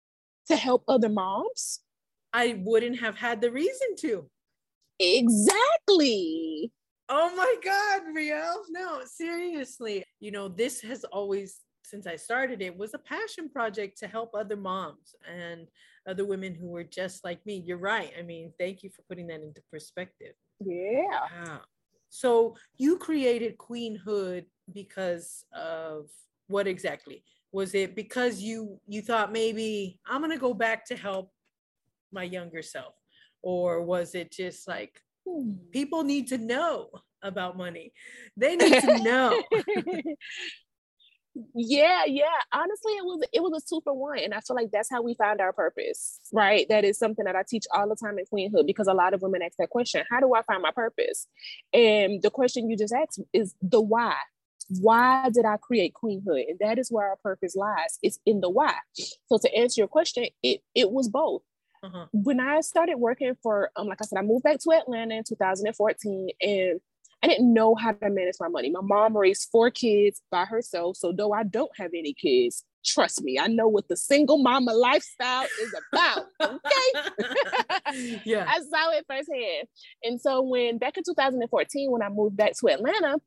to 0.47 0.55
help 0.55 0.83
other 0.87 1.09
moms? 1.09 1.81
I 2.33 2.59
wouldn't 2.63 2.99
have 2.99 3.15
had 3.17 3.41
the 3.41 3.51
reason 3.51 3.95
to. 3.97 4.29
Exactly. 4.99 6.48
Oh 7.11 7.35
my 7.35 7.55
God, 7.63 8.01
Brielle. 8.15 8.61
No, 8.69 9.01
seriously. 9.05 10.03
You 10.19 10.31
know, 10.31 10.47
this 10.47 10.79
has 10.81 11.03
always, 11.05 11.61
since 11.83 12.05
I 12.05 12.15
started 12.15 12.61
it, 12.61 12.77
was 12.77 12.93
a 12.93 12.99
passion 12.99 13.49
project 13.49 13.97
to 13.99 14.07
help 14.07 14.35
other 14.35 14.55
moms 14.55 15.15
and 15.27 15.67
other 16.07 16.23
women 16.23 16.53
who 16.53 16.67
were 16.67 16.83
just 16.83 17.23
like 17.23 17.43
me. 17.47 17.63
You're 17.65 17.77
right. 17.77 18.11
I 18.17 18.21
mean, 18.21 18.53
thank 18.59 18.83
you 18.83 18.91
for 18.91 19.01
putting 19.09 19.25
that 19.27 19.41
into 19.41 19.61
perspective. 19.71 20.33
Yeah. 20.63 21.43
Wow. 21.45 21.61
So 22.09 22.55
you 22.77 22.97
created 22.97 23.57
Queenhood 23.57 24.45
because 24.71 25.45
of 25.51 26.09
what 26.47 26.67
exactly? 26.67 27.23
Was 27.51 27.73
it 27.73 27.95
because 27.95 28.39
you 28.39 28.79
you 28.87 29.01
thought 29.01 29.31
maybe 29.31 29.99
I'm 30.07 30.21
gonna 30.21 30.37
go 30.37 30.53
back 30.53 30.85
to 30.85 30.95
help 30.95 31.31
my 32.11 32.23
younger 32.23 32.61
self? 32.61 32.93
Or 33.41 33.81
was 33.83 34.13
it 34.13 34.31
just 34.31 34.67
like. 34.67 35.01
People 35.71 36.03
need 36.03 36.27
to 36.27 36.37
know 36.37 36.89
about 37.21 37.57
money? 37.57 37.91
They 38.37 38.55
need 38.55 38.81
to 38.81 39.03
know. 39.03 39.41
yeah 41.55 42.05
yeah. 42.05 42.25
Honestly 42.51 42.93
it 42.93 43.05
was 43.05 43.27
it 43.31 43.41
was 43.41 43.63
a 43.63 43.67
two 43.67 43.81
for 43.83 43.93
one 43.93 44.19
and 44.19 44.33
i 44.33 44.39
feel 44.41 44.55
like 44.55 44.69
that's 44.71 44.89
how 44.89 45.01
we 45.01 45.13
found 45.13 45.41
our 45.41 45.53
purpose 45.53 46.19
right? 46.33 46.65
That 46.69 46.83
is 46.83 46.97
something 46.97 47.25
that 47.25 47.35
i 47.35 47.43
teach 47.47 47.65
all 47.73 47.87
the 47.87 47.95
time 47.95 48.17
in 48.19 48.25
queenhood 48.25 48.65
because 48.65 48.87
a 48.87 48.93
lot 48.93 49.13
of 49.13 49.21
women 49.21 49.41
ask 49.41 49.55
that 49.57 49.69
question 49.69 50.03
how 50.09 50.19
do 50.19 50.33
i 50.33 50.41
find 50.43 50.61
my 50.61 50.71
purpose? 50.71 51.27
And 51.73 52.21
the 52.21 52.29
question 52.29 52.69
you 52.69 52.77
just 52.77 52.93
asked 52.93 53.19
is 53.33 53.55
the 53.61 53.81
why. 53.81 54.15
Why 54.81 55.29
did 55.33 55.45
i 55.45 55.57
create 55.57 55.93
queenhood? 55.93 56.49
And 56.49 56.59
that 56.59 56.77
is 56.77 56.91
where 56.91 57.07
our 57.07 57.17
purpose 57.17 57.55
lies. 57.55 57.97
It's 58.03 58.19
in 58.25 58.41
the 58.41 58.49
why. 58.49 58.75
So 59.27 59.37
to 59.37 59.55
answer 59.55 59.81
your 59.81 59.87
question 59.87 60.25
it 60.43 60.61
it 60.75 60.91
was 60.91 61.07
both 61.07 61.41
uh-huh. 61.83 62.05
when 62.11 62.39
i 62.39 62.61
started 62.61 62.95
working 62.95 63.33
for 63.41 63.71
um 63.75 63.87
like 63.87 63.99
i 64.01 64.05
said 64.05 64.19
i 64.19 64.21
moved 64.21 64.43
back 64.43 64.57
to 64.59 64.71
atlanta 64.71 65.15
in 65.15 65.23
2014 65.23 66.29
and 66.41 66.79
I 67.21 67.27
didn't 67.27 67.53
know 67.53 67.75
how 67.75 67.91
to 67.91 68.09
manage 68.09 68.35
my 68.39 68.47
money. 68.47 68.69
My 68.69 68.81
mom 68.81 69.17
raised 69.17 69.49
four 69.51 69.69
kids 69.71 70.21
by 70.31 70.45
herself. 70.45 70.97
So, 70.97 71.11
though 71.11 71.33
I 71.33 71.43
don't 71.43 71.71
have 71.77 71.91
any 71.93 72.13
kids, 72.13 72.63
trust 72.85 73.21
me, 73.23 73.37
I 73.37 73.47
know 73.47 73.67
what 73.67 73.89
the 73.89 73.97
single 73.97 74.37
mama 74.37 74.73
lifestyle 74.73 75.45
is 75.61 75.75
about. 75.91 76.25
Okay. 77.89 78.21
yeah. 78.23 78.45
I 78.49 78.59
saw 78.59 78.91
it 78.91 79.05
firsthand. 79.07 79.67
And 80.03 80.21
so, 80.21 80.41
when 80.41 80.77
back 80.77 80.97
in 80.97 81.03
2014, 81.03 81.91
when 81.91 82.01
I 82.01 82.09
moved 82.09 82.37
back 82.37 82.53
to 82.59 82.67
Atlanta, 82.69 83.17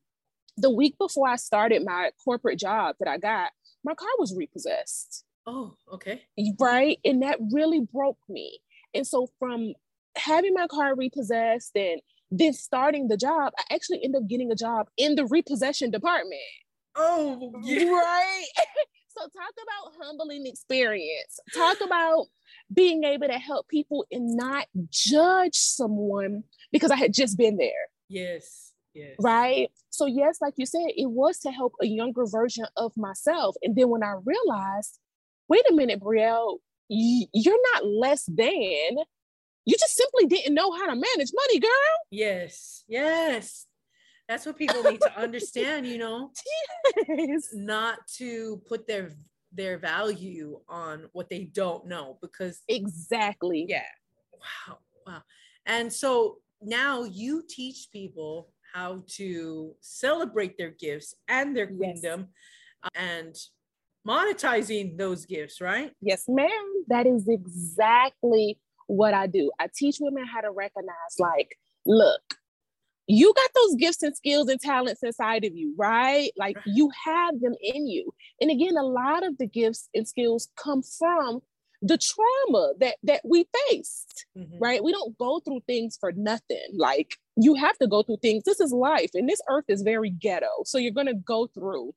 the 0.56 0.70
week 0.70 0.96
before 0.98 1.28
I 1.28 1.36
started 1.36 1.84
my 1.84 2.10
corporate 2.24 2.58
job 2.58 2.96
that 3.00 3.08
I 3.08 3.18
got, 3.18 3.50
my 3.84 3.94
car 3.94 4.08
was 4.18 4.34
repossessed. 4.34 5.24
Oh, 5.46 5.74
okay. 5.92 6.22
Right. 6.58 6.98
And 7.04 7.22
that 7.22 7.38
really 7.52 7.80
broke 7.80 8.18
me. 8.28 8.60
And 8.94 9.06
so, 9.06 9.28
from 9.38 9.72
having 10.16 10.54
my 10.54 10.66
car 10.66 10.94
repossessed 10.94 11.72
and 11.74 12.00
then 12.30 12.52
starting 12.52 13.08
the 13.08 13.16
job, 13.16 13.52
I 13.58 13.74
actually 13.74 14.02
end 14.04 14.16
up 14.16 14.28
getting 14.28 14.50
a 14.50 14.56
job 14.56 14.88
in 14.96 15.14
the 15.14 15.26
repossession 15.26 15.90
department. 15.90 16.40
Oh, 16.94 17.52
yeah. 17.62 17.88
right. 17.90 18.44
so 19.08 19.22
talk 19.22 19.52
about 19.62 19.94
humbling 20.02 20.46
experience. 20.46 21.40
Talk 21.54 21.78
about 21.80 22.26
being 22.72 23.04
able 23.04 23.28
to 23.28 23.38
help 23.38 23.68
people 23.68 24.06
and 24.10 24.36
not 24.36 24.66
judge 24.90 25.54
someone 25.54 26.44
because 26.70 26.90
I 26.90 26.96
had 26.96 27.14
just 27.14 27.36
been 27.38 27.56
there. 27.56 27.88
Yes. 28.08 28.72
Yes. 28.94 29.16
Right. 29.18 29.70
So 29.90 30.06
yes, 30.06 30.38
like 30.42 30.54
you 30.56 30.66
said, 30.66 30.88
it 30.88 31.10
was 31.10 31.38
to 31.40 31.50
help 31.50 31.74
a 31.80 31.86
younger 31.86 32.26
version 32.26 32.66
of 32.76 32.92
myself. 32.96 33.56
And 33.62 33.74
then 33.74 33.88
when 33.88 34.02
I 34.02 34.14
realized, 34.24 34.98
wait 35.52 35.70
a 35.70 35.74
minute, 35.74 36.00
Brielle, 36.00 36.58
you're 36.88 37.62
not 37.74 37.86
less 37.86 38.24
than 38.24 38.96
you 39.64 39.76
just 39.78 39.96
simply 39.96 40.26
didn't 40.26 40.54
know 40.54 40.72
how 40.72 40.86
to 40.86 40.94
manage 40.94 41.30
money, 41.34 41.60
girl. 41.60 41.70
Yes, 42.10 42.84
yes. 42.88 43.66
That's 44.28 44.46
what 44.46 44.56
people 44.56 44.82
need 44.82 45.00
to 45.00 45.18
understand, 45.20 45.86
you 45.86 45.98
know. 45.98 46.30
Yes. 47.08 47.50
Not 47.52 47.98
to 48.18 48.62
put 48.68 48.86
their 48.86 49.12
their 49.54 49.76
value 49.76 50.58
on 50.66 51.04
what 51.12 51.28
they 51.28 51.44
don't 51.44 51.86
know 51.86 52.18
because 52.22 52.62
exactly. 52.68 53.66
Yeah. 53.68 53.82
Wow. 54.32 54.78
Wow. 55.06 55.22
And 55.66 55.92
so 55.92 56.38
now 56.62 57.04
you 57.04 57.44
teach 57.46 57.88
people 57.92 58.48
how 58.72 59.04
to 59.16 59.74
celebrate 59.80 60.56
their 60.56 60.70
gifts 60.70 61.14
and 61.28 61.54
their 61.54 61.66
queendom 61.66 62.20
yes. 62.20 62.28
Uh, 62.84 62.88
and 62.96 63.36
monetizing 64.06 64.98
those 64.98 65.26
gifts, 65.26 65.60
right? 65.60 65.92
Yes, 66.00 66.24
ma'am. 66.28 66.84
That 66.88 67.06
is 67.06 67.28
exactly 67.28 68.58
what 68.86 69.14
I 69.14 69.26
do. 69.26 69.50
I 69.58 69.68
teach 69.74 69.96
women 70.00 70.24
how 70.26 70.40
to 70.40 70.50
recognize, 70.50 71.18
like, 71.18 71.56
look, 71.86 72.20
you 73.06 73.32
got 73.34 73.50
those 73.54 73.74
gifts 73.76 74.02
and 74.02 74.16
skills 74.16 74.48
and 74.48 74.60
talents 74.60 75.02
inside 75.02 75.44
of 75.44 75.56
you, 75.56 75.74
right? 75.76 76.30
Like 76.36 76.56
you 76.66 76.90
have 77.04 77.40
them 77.40 77.54
in 77.60 77.86
you. 77.86 78.14
And 78.40 78.50
again, 78.50 78.76
a 78.76 78.84
lot 78.84 79.26
of 79.26 79.38
the 79.38 79.46
gifts 79.46 79.88
and 79.94 80.06
skills 80.06 80.48
come 80.56 80.82
from 80.82 81.40
the 81.82 81.98
trauma 81.98 82.72
that 82.78 82.96
that 83.02 83.20
we 83.24 83.44
faced, 83.68 84.26
mm-hmm. 84.38 84.56
right? 84.60 84.84
We 84.84 84.92
don't 84.92 85.18
go 85.18 85.40
through 85.40 85.62
things 85.66 85.96
for 85.98 86.12
nothing. 86.12 86.68
Like 86.74 87.16
you 87.36 87.54
have 87.54 87.76
to 87.78 87.88
go 87.88 88.04
through 88.04 88.18
things. 88.22 88.44
This 88.44 88.60
is 88.60 88.72
life, 88.72 89.10
and 89.14 89.28
this 89.28 89.42
earth 89.50 89.64
is 89.68 89.82
very 89.82 90.10
ghetto. 90.10 90.50
So 90.64 90.78
you're 90.78 90.92
gonna 90.92 91.14
go 91.14 91.48
through 91.48 91.92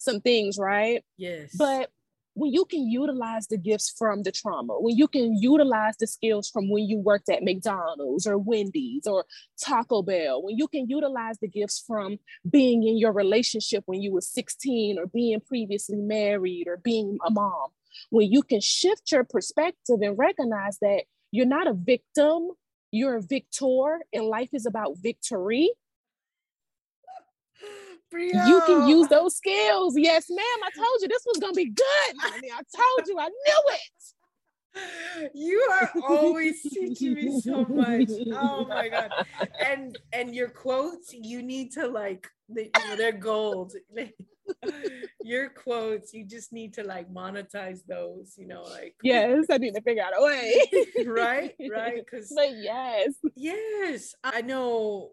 some 0.00 0.20
things, 0.20 0.58
right? 0.58 1.04
Yes. 1.16 1.54
But 1.56 1.90
when 2.34 2.52
you 2.52 2.64
can 2.64 2.88
utilize 2.88 3.48
the 3.48 3.58
gifts 3.58 3.92
from 3.96 4.22
the 4.22 4.32
trauma, 4.32 4.74
when 4.80 4.96
you 4.96 5.08
can 5.08 5.36
utilize 5.36 5.96
the 5.98 6.06
skills 6.06 6.48
from 6.48 6.70
when 6.70 6.84
you 6.84 6.98
worked 6.98 7.28
at 7.28 7.42
McDonald's 7.42 8.26
or 8.26 8.38
Wendy's 8.38 9.06
or 9.06 9.26
Taco 9.62 10.02
Bell, 10.02 10.42
when 10.42 10.56
you 10.56 10.66
can 10.68 10.88
utilize 10.88 11.38
the 11.38 11.48
gifts 11.48 11.82
from 11.86 12.18
being 12.48 12.82
in 12.86 12.96
your 12.96 13.12
relationship 13.12 13.82
when 13.86 14.00
you 14.00 14.12
were 14.12 14.20
16 14.20 14.98
or 14.98 15.06
being 15.06 15.40
previously 15.40 15.98
married 15.98 16.66
or 16.66 16.78
being 16.78 17.18
a 17.26 17.30
mom, 17.30 17.70
when 18.10 18.30
you 18.30 18.42
can 18.42 18.60
shift 18.60 19.12
your 19.12 19.24
perspective 19.24 19.98
and 20.00 20.16
recognize 20.16 20.78
that 20.78 21.02
you're 21.32 21.46
not 21.46 21.66
a 21.66 21.74
victim, 21.74 22.50
you're 22.90 23.16
a 23.16 23.22
victor, 23.22 24.00
and 24.12 24.24
life 24.24 24.50
is 24.52 24.66
about 24.66 24.96
victory. 24.98 25.70
You 28.12 28.62
can 28.66 28.88
use 28.88 29.08
those 29.08 29.36
skills. 29.36 29.94
Yes, 29.96 30.26
ma'am. 30.28 30.38
I 30.64 30.70
told 30.76 31.00
you 31.00 31.08
this 31.08 31.24
was 31.26 31.38
gonna 31.38 31.52
be 31.52 31.70
good, 31.70 32.16
honey. 32.18 32.50
I 32.52 32.62
told 32.76 33.08
you, 33.08 33.18
I 33.18 33.28
knew 33.28 33.62
it. 33.74 33.80
You 35.34 35.68
are 35.72 35.92
always 36.08 36.62
teaching 36.62 37.14
me 37.14 37.40
so 37.40 37.64
much. 37.64 38.08
Oh 38.32 38.64
my 38.68 38.88
god! 38.88 39.12
And 39.64 39.98
and 40.12 40.34
your 40.34 40.48
quotes, 40.48 41.12
you 41.12 41.42
need 41.42 41.72
to 41.72 41.88
like 41.88 42.28
they, 42.48 42.70
they're 42.96 43.12
gold. 43.12 43.74
your 45.22 45.50
quotes, 45.50 46.12
you 46.12 46.24
just 46.24 46.52
need 46.52 46.74
to 46.74 46.84
like 46.84 47.12
monetize 47.12 47.80
those. 47.86 48.34
You 48.36 48.46
know, 48.46 48.62
like 48.62 48.94
yes, 49.02 49.46
I 49.50 49.58
need 49.58 49.74
to 49.74 49.82
figure 49.82 50.02
out 50.02 50.12
a 50.16 50.22
way. 50.22 50.60
right, 51.06 51.54
right. 51.70 52.04
Because 52.04 52.32
but 52.34 52.52
yes, 52.56 53.14
yes, 53.34 54.14
I 54.22 54.42
know 54.42 55.10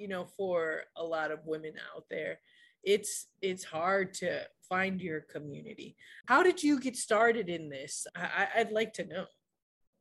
you 0.00 0.08
know 0.08 0.26
for 0.36 0.82
a 0.96 1.04
lot 1.04 1.30
of 1.30 1.40
women 1.44 1.72
out 1.94 2.04
there 2.10 2.40
it's 2.82 3.26
it's 3.42 3.64
hard 3.64 4.14
to 4.14 4.42
find 4.68 5.00
your 5.00 5.20
community 5.20 5.96
how 6.26 6.42
did 6.42 6.62
you 6.62 6.80
get 6.80 6.96
started 6.96 7.48
in 7.48 7.68
this 7.68 8.06
I, 8.16 8.48
i'd 8.56 8.72
like 8.72 8.94
to 8.94 9.04
know 9.04 9.26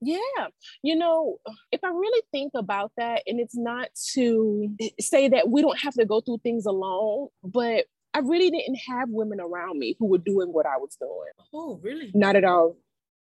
yeah, 0.02 0.48
you 0.82 0.96
know, 0.96 1.40
if 1.74 1.84
I 1.84 1.90
really 1.90 2.24
think 2.32 2.54
about 2.56 2.94
that, 2.96 3.24
and 3.28 3.38
it's 3.38 3.58
not 3.58 3.90
to 4.14 4.74
say 4.98 5.28
that 5.28 5.50
we 5.50 5.62
don't 5.62 5.80
have 5.80 5.94
to 5.96 6.06
go 6.06 6.22
through 6.22 6.38
things 6.38 6.66
alone, 6.66 7.28
but 7.44 7.86
I 8.14 8.20
really 8.20 8.50
didn't 8.50 8.80
have 8.88 9.10
women 9.10 9.40
around 9.42 9.78
me 9.78 9.96
who 10.00 10.08
were 10.08 10.18
doing 10.18 10.54
what 10.54 10.66
I 10.66 10.78
was 10.78 10.96
doing. 11.00 11.48
Oh, 11.54 11.80
really? 11.84 12.12
Not 12.14 12.36
at 12.36 12.46
all. 12.46 12.78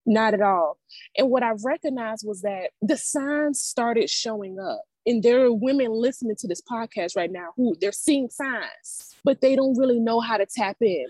Not 0.06 0.34
at 0.34 0.40
all. 0.40 0.78
And 1.16 1.28
what 1.30 1.42
I 1.42 1.52
recognized 1.64 2.24
was 2.26 2.42
that 2.42 2.70
the 2.80 2.96
signs 2.96 3.60
started 3.60 4.08
showing 4.08 4.58
up 4.58 4.82
and 5.08 5.22
there 5.22 5.44
are 5.44 5.52
women 5.52 5.90
listening 5.90 6.36
to 6.36 6.46
this 6.46 6.60
podcast 6.60 7.16
right 7.16 7.32
now 7.32 7.48
who 7.56 7.74
they're 7.80 7.92
seeing 7.92 8.28
signs 8.28 9.16
but 9.24 9.40
they 9.40 9.56
don't 9.56 9.78
really 9.78 9.98
know 9.98 10.20
how 10.20 10.36
to 10.36 10.46
tap 10.46 10.76
in 10.80 11.06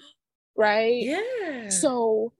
right? 0.56 1.02
Yeah. 1.02 1.68
So 1.68 2.32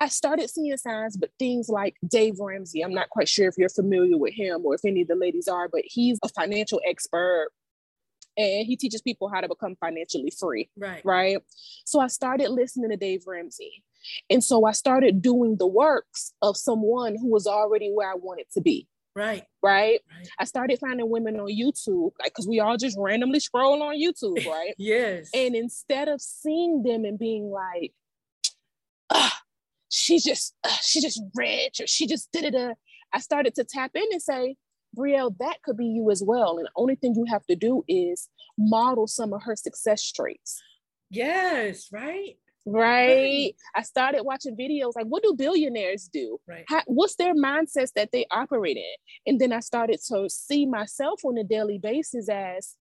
i 0.00 0.08
started 0.08 0.50
seeing 0.50 0.76
signs 0.76 1.16
but 1.16 1.30
things 1.38 1.68
like 1.68 1.94
dave 2.08 2.40
ramsey 2.40 2.82
i'm 2.82 2.92
not 2.92 3.08
quite 3.08 3.28
sure 3.28 3.46
if 3.46 3.54
you're 3.56 3.68
familiar 3.68 4.18
with 4.18 4.34
him 4.34 4.60
or 4.64 4.74
if 4.74 4.84
any 4.84 5.02
of 5.02 5.06
the 5.06 5.14
ladies 5.14 5.46
are 5.46 5.68
but 5.68 5.82
he's 5.84 6.18
a 6.24 6.28
financial 6.28 6.80
expert 6.84 7.50
and 8.36 8.66
he 8.66 8.76
teaches 8.76 9.00
people 9.00 9.28
how 9.28 9.40
to 9.40 9.46
become 9.46 9.76
financially 9.76 10.32
free 10.40 10.68
right. 10.76 11.04
right? 11.04 11.38
So 11.84 12.00
i 12.00 12.08
started 12.08 12.50
listening 12.50 12.90
to 12.90 12.96
dave 12.96 13.22
ramsey. 13.26 13.84
And 14.28 14.42
so 14.42 14.64
i 14.64 14.72
started 14.72 15.22
doing 15.22 15.56
the 15.56 15.68
works 15.68 16.32
of 16.42 16.56
someone 16.56 17.14
who 17.14 17.28
was 17.28 17.46
already 17.46 17.90
where 17.92 18.10
i 18.10 18.16
wanted 18.16 18.46
to 18.54 18.60
be 18.60 18.88
Right. 19.14 19.44
right. 19.62 20.00
Right. 20.10 20.28
I 20.38 20.44
started 20.44 20.78
finding 20.78 21.10
women 21.10 21.38
on 21.38 21.48
YouTube, 21.48 22.12
like, 22.18 22.30
because 22.30 22.48
we 22.48 22.60
all 22.60 22.76
just 22.76 22.96
randomly 22.98 23.40
scroll 23.40 23.82
on 23.82 23.96
YouTube, 23.96 24.44
right? 24.46 24.74
yes. 24.78 25.30
And 25.34 25.54
instead 25.54 26.08
of 26.08 26.20
seeing 26.20 26.82
them 26.82 27.04
and 27.04 27.18
being 27.18 27.50
like, 27.50 27.92
ah, 29.10 29.40
she's 29.90 30.24
just, 30.24 30.54
uh, 30.64 30.68
she's 30.80 31.02
just 31.02 31.22
rich 31.34 31.80
or 31.80 31.86
she 31.86 32.06
just 32.06 32.30
did 32.32 32.54
it, 32.54 32.76
I 33.12 33.18
started 33.18 33.54
to 33.56 33.64
tap 33.64 33.90
in 33.94 34.06
and 34.10 34.22
say, 34.22 34.56
Brielle, 34.96 35.36
that 35.38 35.62
could 35.62 35.76
be 35.76 35.86
you 35.86 36.10
as 36.10 36.22
well. 36.24 36.58
And 36.58 36.66
the 36.66 36.72
only 36.76 36.96
thing 36.96 37.14
you 37.14 37.24
have 37.28 37.46
to 37.46 37.56
do 37.56 37.84
is 37.88 38.28
model 38.58 39.06
some 39.06 39.32
of 39.32 39.42
her 39.42 39.56
success 39.56 40.10
traits. 40.10 40.62
Yes, 41.10 41.88
right 41.92 42.36
right? 42.64 43.54
I 43.74 43.82
started 43.82 44.22
watching 44.22 44.56
videos 44.56 44.92
like, 44.94 45.06
what 45.06 45.22
do 45.22 45.34
billionaires 45.34 46.08
do? 46.12 46.38
Right. 46.46 46.64
How, 46.68 46.82
what's 46.86 47.16
their 47.16 47.34
mindsets 47.34 47.92
that 47.96 48.10
they 48.12 48.26
operate 48.30 48.76
in? 48.76 48.94
And 49.26 49.40
then 49.40 49.52
I 49.52 49.60
started 49.60 50.00
to 50.08 50.28
see 50.28 50.66
myself 50.66 51.20
on 51.24 51.38
a 51.38 51.44
daily 51.44 51.78
basis 51.78 52.28
as 52.28 52.76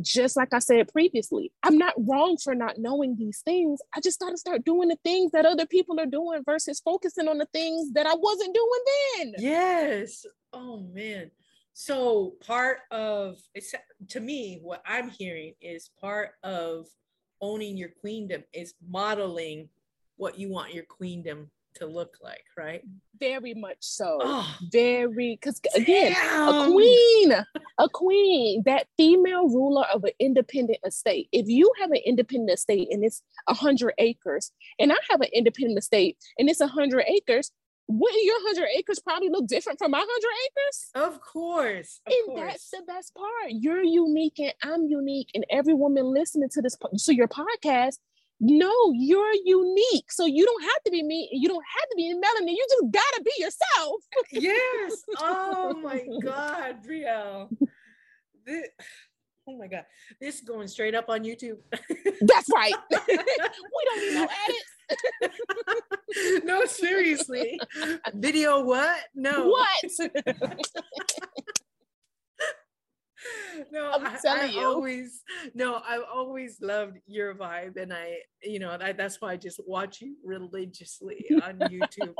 just 0.00 0.36
like 0.36 0.52
I 0.52 0.58
said 0.58 0.90
previously, 0.90 1.52
I'm 1.62 1.78
not 1.78 1.94
wrong 1.96 2.36
for 2.42 2.54
not 2.54 2.78
knowing 2.78 3.16
these 3.16 3.40
things. 3.44 3.80
I 3.94 4.00
just 4.00 4.18
got 4.18 4.30
to 4.30 4.36
start 4.36 4.64
doing 4.64 4.88
the 4.88 4.98
things 5.04 5.30
that 5.32 5.46
other 5.46 5.66
people 5.66 6.00
are 6.00 6.06
doing 6.06 6.42
versus 6.44 6.80
focusing 6.80 7.28
on 7.28 7.38
the 7.38 7.46
things 7.52 7.92
that 7.92 8.06
I 8.06 8.14
wasn't 8.14 8.54
doing 8.54 8.80
then. 9.16 9.34
Yes. 9.38 10.26
Oh 10.52 10.80
man. 10.92 11.30
So 11.74 12.34
part 12.44 12.78
of 12.90 13.38
it's 13.54 13.74
to 14.10 14.20
me, 14.20 14.58
what 14.62 14.82
I'm 14.86 15.10
hearing 15.10 15.54
is 15.60 15.90
part 16.00 16.30
of 16.42 16.86
owning 17.44 17.76
your 17.76 17.90
queendom 18.00 18.42
is 18.54 18.72
modeling 18.88 19.68
what 20.16 20.38
you 20.38 20.48
want 20.48 20.72
your 20.72 20.84
queendom 20.84 21.50
to 21.74 21.86
look 21.86 22.16
like, 22.22 22.44
right? 22.56 22.82
Very 23.20 23.52
much 23.52 23.78
so. 23.80 24.18
Oh, 24.22 24.56
Very, 24.72 25.38
because 25.38 25.60
again, 25.74 26.12
a 26.12 26.70
queen, 26.70 27.32
a 27.78 27.88
queen, 27.88 28.62
that 28.64 28.86
female 28.96 29.48
ruler 29.48 29.84
of 29.92 30.04
an 30.04 30.12
independent 30.18 30.78
estate. 30.86 31.28
If 31.32 31.48
you 31.48 31.70
have 31.80 31.90
an 31.90 32.00
independent 32.06 32.50
estate 32.50 32.88
and 32.90 33.04
it's 33.04 33.22
a 33.46 33.54
hundred 33.54 33.92
acres, 33.98 34.52
and 34.78 34.90
I 34.90 34.96
have 35.10 35.20
an 35.20 35.28
independent 35.34 35.78
estate 35.78 36.16
and 36.38 36.48
it's 36.48 36.60
a 36.60 36.66
hundred 36.68 37.04
acres, 37.08 37.50
wouldn't 37.86 38.24
your 38.24 38.36
100 38.44 38.68
acres 38.78 38.98
probably 38.98 39.28
look 39.28 39.46
different 39.46 39.78
from 39.78 39.90
my 39.90 39.98
100 39.98 40.28
acres? 40.46 40.90
Of 41.14 41.20
course. 41.20 42.00
Of 42.06 42.12
and 42.12 42.26
course. 42.36 42.50
that's 42.50 42.70
the 42.70 42.82
best 42.86 43.14
part. 43.14 43.50
You're 43.50 43.82
unique 43.82 44.38
and 44.38 44.54
I'm 44.62 44.86
unique. 44.86 45.30
And 45.34 45.44
every 45.50 45.74
woman 45.74 46.06
listening 46.06 46.48
to 46.50 46.62
this, 46.62 46.76
so 46.96 47.12
your 47.12 47.28
podcast, 47.28 47.98
no, 48.40 48.92
you're 48.94 49.34
unique. 49.44 50.10
So 50.10 50.26
you 50.26 50.44
don't 50.44 50.62
have 50.62 50.82
to 50.86 50.90
be 50.90 51.02
me. 51.02 51.28
You 51.32 51.48
don't 51.48 51.64
have 51.78 51.88
to 51.90 51.96
be 51.96 52.12
Melanie. 52.14 52.52
You 52.52 52.66
just 52.70 52.92
gotta 52.92 53.22
be 53.22 53.32
yourself. 53.38 54.00
yes. 54.32 55.02
Oh 55.18 55.74
my 55.74 56.04
God, 56.22 56.84
Brielle. 56.86 57.48
This, 58.44 58.68
oh 59.48 59.56
my 59.56 59.66
God. 59.66 59.84
This 60.20 60.36
is 60.36 60.40
going 60.40 60.68
straight 60.68 60.94
up 60.94 61.08
on 61.08 61.22
YouTube. 61.24 61.58
That's 62.22 62.48
right. 62.54 62.74
we 62.90 63.18
don't 63.84 64.00
need 64.00 64.14
no 64.14 64.28
edits. 64.48 65.33
seriously. 66.66 67.58
Video 68.14 68.62
what? 68.62 69.00
No. 69.14 69.48
What? 69.48 69.84
no, 73.72 73.92
I'm 73.92 74.06
I, 74.06 74.18
telling 74.22 74.42
I 74.42 74.46
you. 74.46 74.60
always 74.60 75.22
no, 75.54 75.80
I've 75.86 76.04
always 76.12 76.60
loved 76.60 76.98
your 77.06 77.34
vibe, 77.34 77.80
and 77.80 77.92
I, 77.92 78.18
you 78.42 78.58
know, 78.58 78.76
I, 78.80 78.92
that's 78.92 79.20
why 79.20 79.32
I 79.32 79.36
just 79.36 79.60
watch 79.66 80.00
you 80.00 80.16
religiously 80.24 81.24
on 81.42 81.58
YouTube. 81.58 82.14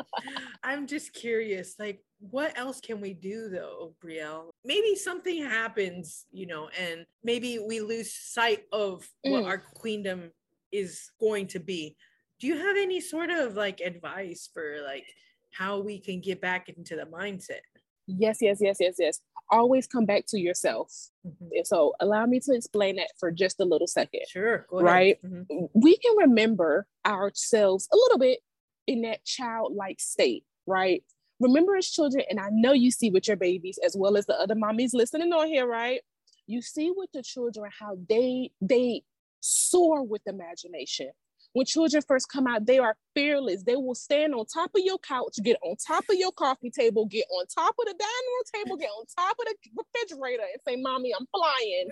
I'm 0.63 0.87
just 0.87 1.13
curious, 1.13 1.75
like, 1.79 2.03
what 2.19 2.57
else 2.59 2.81
can 2.81 3.01
we 3.01 3.15
do 3.15 3.49
though, 3.49 3.95
Brielle? 4.03 4.51
Maybe 4.65 4.97
something 4.97 5.43
happens, 5.43 6.27
you 6.33 6.47
know, 6.47 6.69
and 6.79 7.05
maybe 7.23 7.59
we 7.59 7.81
lose 7.81 8.15
sight 8.15 8.63
of 8.73 9.07
what 9.23 9.45
mm. 9.45 9.47
our 9.47 9.59
queendom 9.59 10.31
is 10.73 11.11
going 11.21 11.47
to 11.49 11.61
be 11.61 11.97
do 12.41 12.47
you 12.47 12.57
have 12.57 12.77
any 12.77 13.01
sort 13.01 13.31
of 13.31 13.55
like 13.55 13.81
advice 13.81 14.49
for 14.53 14.79
like 14.85 15.07
how 15.53 15.79
we 15.79 15.99
can 15.99 16.21
get 16.21 16.41
back 16.41 16.69
into 16.69 16.97
the 16.97 17.05
mindset? 17.05 17.61
Yes 18.07 18.39
yes 18.41 18.59
yes 18.61 18.79
yes 18.81 18.97
yes. 18.99 19.21
Always 19.51 19.87
come 19.87 20.07
back 20.07 20.25
to 20.29 20.41
yourself. 20.41 20.93
Mm-hmm. 21.27 21.49
so 21.65 21.95
allow 22.01 22.27
me 22.27 22.41
to 22.41 22.53
explain 22.53 22.97
that 22.97 23.11
for 23.19 23.31
just 23.31 23.61
a 23.61 23.65
little 23.65 23.87
second 23.87 24.23
sure 24.29 24.67
right? 24.71 25.19
Mm-hmm. 25.25 25.67
we 25.75 25.97
can 25.97 26.17
remember 26.19 26.87
ourselves 27.07 27.89
a 27.93 27.97
little 27.97 28.19
bit 28.19 28.41
in 28.87 29.03
that 29.03 29.25
childlike 29.25 30.01
state 30.01 30.45
right? 30.67 31.03
Remember 31.41 31.77
as 31.77 31.89
children 31.89 32.25
and 32.31 32.41
i 32.41 32.49
know 32.51 32.73
you 32.73 32.91
see 32.91 33.11
with 33.11 33.29
your 33.29 33.37
babies 33.37 33.79
as 33.85 33.97
well 33.97 34.17
as 34.17 34.27
the 34.27 34.39
other 34.39 34.55
mommies 34.55 34.91
listening 34.93 35.33
on 35.33 35.47
here 35.47 35.67
right? 35.67 36.01
You 36.47 36.61
see 36.61 36.93
with 36.95 37.11
the 37.13 37.23
children 37.23 37.71
how 37.79 37.97
they 38.09 38.51
they 38.61 39.03
soar 39.41 40.03
with 40.03 40.23
imagination 40.27 41.11
when 41.55 41.65
children 41.65 42.03
first 42.07 42.29
come 42.29 42.47
out, 42.47 42.67
they 42.67 42.79
are 42.79 42.97
fearless. 43.15 43.63
They 43.63 43.77
will 43.77 43.95
stand 43.95 44.35
on 44.35 44.45
top 44.47 44.71
of 44.75 44.83
your 44.85 44.99
couch, 44.99 45.37
get 45.43 45.57
on 45.63 45.77
top 45.77 46.05
of 46.11 46.17
your 46.17 46.33
coffee 46.33 46.71
table, 46.71 47.07
get 47.07 47.27
on 47.31 47.47
top 47.47 47.77
of 47.79 47.87
the 47.87 47.95
dining 47.99 48.29
room 48.29 48.65
table, 48.65 48.77
get 48.77 48.91
on 48.91 49.05
top 49.17 49.37
of 49.39 49.47
the 49.47 49.55
refrigerator, 49.79 50.43
and 50.43 50.61
say, 50.67 50.77
Mommy, 50.77 51.13
I'm 51.19 51.27
flying. 51.33 51.89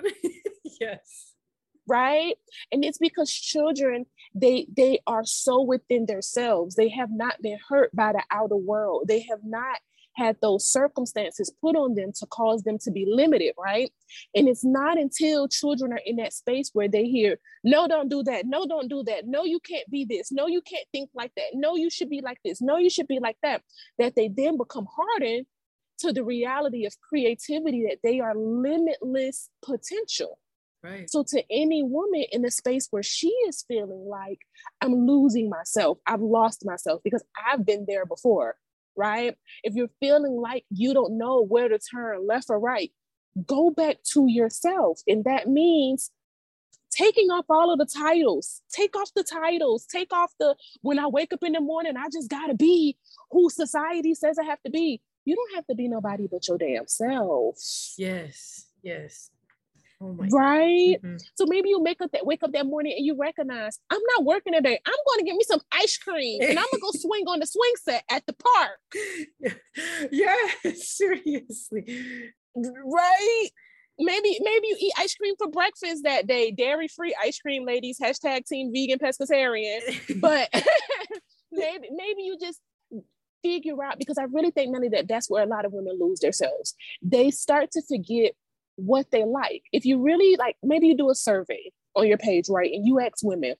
yes. 0.80 1.32
Right. 1.88 2.34
And 2.72 2.84
it's 2.84 2.98
because 2.98 3.32
children, 3.32 4.06
they 4.34 4.66
they 4.76 4.98
are 5.06 5.24
so 5.24 5.62
within 5.62 6.06
themselves. 6.06 6.74
They 6.74 6.88
have 6.90 7.10
not 7.10 7.40
been 7.40 7.58
hurt 7.68 7.94
by 7.94 8.12
the 8.12 8.22
outer 8.30 8.56
world. 8.56 9.04
They 9.06 9.20
have 9.30 9.44
not 9.44 9.78
had 10.14 10.36
those 10.40 10.68
circumstances 10.68 11.52
put 11.60 11.76
on 11.76 11.94
them 11.94 12.12
to 12.12 12.26
cause 12.26 12.62
them 12.62 12.78
to 12.78 12.90
be 12.90 13.06
limited, 13.08 13.54
right? 13.58 13.92
And 14.34 14.48
it's 14.48 14.64
not 14.64 14.98
until 14.98 15.48
children 15.48 15.92
are 15.92 16.00
in 16.04 16.16
that 16.16 16.32
space 16.32 16.70
where 16.72 16.88
they 16.88 17.04
hear, 17.04 17.38
no, 17.64 17.88
don't 17.88 18.08
do 18.08 18.22
that. 18.24 18.46
No, 18.46 18.66
don't 18.66 18.88
do 18.88 19.02
that. 19.04 19.26
No, 19.26 19.44
you 19.44 19.60
can't 19.60 19.88
be 19.90 20.04
this. 20.04 20.30
No, 20.30 20.46
you 20.46 20.60
can't 20.62 20.86
think 20.92 21.10
like 21.14 21.32
that. 21.36 21.54
No, 21.54 21.76
you 21.76 21.90
should 21.90 22.10
be 22.10 22.20
like 22.20 22.38
this. 22.44 22.60
No, 22.60 22.76
you 22.76 22.90
should 22.90 23.08
be 23.08 23.20
like 23.20 23.36
that. 23.42 23.62
That 23.98 24.14
they 24.14 24.28
then 24.28 24.56
become 24.56 24.86
hardened 24.94 25.46
to 26.00 26.12
the 26.12 26.24
reality 26.24 26.84
of 26.84 26.94
creativity 27.00 27.86
that 27.88 27.98
they 28.02 28.20
are 28.20 28.34
limitless 28.34 29.48
potential. 29.64 30.38
Right. 30.82 31.08
So, 31.08 31.24
to 31.28 31.44
any 31.48 31.84
woman 31.84 32.24
in 32.32 32.44
a 32.44 32.50
space 32.50 32.88
where 32.90 33.04
she 33.04 33.28
is 33.46 33.64
feeling 33.68 34.04
like 34.08 34.40
I'm 34.80 35.06
losing 35.06 35.48
myself, 35.48 35.98
I've 36.08 36.20
lost 36.20 36.64
myself 36.66 37.02
because 37.04 37.22
I've 37.46 37.64
been 37.64 37.84
there 37.86 38.04
before 38.04 38.56
right? 38.96 39.36
If 39.62 39.74
you're 39.74 39.90
feeling 40.00 40.36
like 40.36 40.64
you 40.70 40.94
don't 40.94 41.18
know 41.18 41.44
where 41.44 41.68
to 41.68 41.78
turn 41.78 42.26
left 42.26 42.46
or 42.48 42.58
right, 42.58 42.92
go 43.46 43.70
back 43.70 43.96
to 44.12 44.26
yourself. 44.28 45.00
And 45.06 45.24
that 45.24 45.48
means 45.48 46.10
taking 46.90 47.30
off 47.30 47.46
all 47.48 47.72
of 47.72 47.78
the 47.78 47.86
titles. 47.86 48.62
Take 48.70 48.96
off 48.96 49.10
the 49.14 49.24
titles. 49.24 49.86
Take 49.86 50.12
off 50.12 50.32
the 50.38 50.54
when 50.82 50.98
I 50.98 51.06
wake 51.06 51.32
up 51.32 51.42
in 51.42 51.52
the 51.52 51.60
morning, 51.60 51.96
I 51.96 52.08
just 52.12 52.30
gotta 52.30 52.54
be 52.54 52.96
who 53.30 53.50
society 53.50 54.14
says 54.14 54.38
I 54.38 54.44
have 54.44 54.62
to 54.64 54.70
be. 54.70 55.00
You 55.24 55.36
don't 55.36 55.54
have 55.54 55.66
to 55.68 55.74
be 55.74 55.88
nobody 55.88 56.26
but 56.30 56.46
your 56.48 56.58
damn 56.58 56.88
self. 56.88 57.56
Yes, 57.96 58.66
yes. 58.82 59.30
Oh 60.02 60.16
right. 60.30 60.96
Mm-hmm. 61.00 61.16
So 61.34 61.46
maybe 61.46 61.68
you 61.68 61.80
make 61.80 62.00
up 62.00 62.10
that 62.12 62.26
wake 62.26 62.42
up 62.42 62.52
that 62.52 62.66
morning 62.66 62.94
and 62.96 63.06
you 63.06 63.16
recognize 63.16 63.78
I'm 63.88 64.00
not 64.16 64.24
working 64.24 64.52
today. 64.52 64.78
I'm 64.84 64.94
going 65.06 65.18
to 65.20 65.24
get 65.24 65.36
me 65.36 65.44
some 65.44 65.60
ice 65.72 65.96
cream 65.96 66.42
and 66.42 66.58
I'm 66.58 66.66
gonna 66.72 66.80
go 66.80 66.90
swing 66.94 67.24
on 67.28 67.38
the 67.38 67.46
swing 67.46 67.72
set 67.84 68.02
at 68.10 68.26
the 68.26 68.32
park. 68.32 69.52
yeah, 70.10 70.36
seriously. 70.74 71.84
Right. 72.56 73.48
Maybe 73.98 74.38
maybe 74.40 74.66
you 74.68 74.76
eat 74.80 74.92
ice 74.98 75.14
cream 75.14 75.34
for 75.38 75.48
breakfast 75.48 76.02
that 76.02 76.26
day. 76.26 76.50
Dairy 76.50 76.88
free 76.88 77.14
ice 77.22 77.38
cream, 77.38 77.64
ladies. 77.64 77.98
Hashtag 78.02 78.44
team 78.46 78.72
vegan 78.72 78.98
pescatarian. 78.98 80.20
But 80.20 80.48
maybe 81.52 81.88
maybe 81.92 82.22
you 82.22 82.38
just 82.40 82.60
figure 83.42 83.82
out 83.82 83.98
because 83.98 84.18
I 84.18 84.24
really 84.24 84.50
think 84.50 84.70
Melanie 84.72 84.88
that 84.90 85.08
that's 85.08 85.28
where 85.28 85.42
a 85.42 85.46
lot 85.46 85.64
of 85.64 85.72
women 85.72 85.98
lose 86.00 86.20
themselves. 86.20 86.74
They 87.02 87.30
start 87.30 87.70
to 87.72 87.82
forget 87.82 88.32
what 88.76 89.10
they 89.10 89.24
like. 89.24 89.62
If 89.72 89.84
you 89.84 90.02
really 90.02 90.36
like, 90.36 90.56
maybe 90.62 90.88
you 90.88 90.96
do 90.96 91.10
a 91.10 91.14
survey 91.14 91.70
on 91.94 92.06
your 92.06 92.18
page, 92.18 92.46
right? 92.48 92.72
And 92.72 92.86
you 92.86 93.00
ask 93.00 93.18
women, 93.22 93.54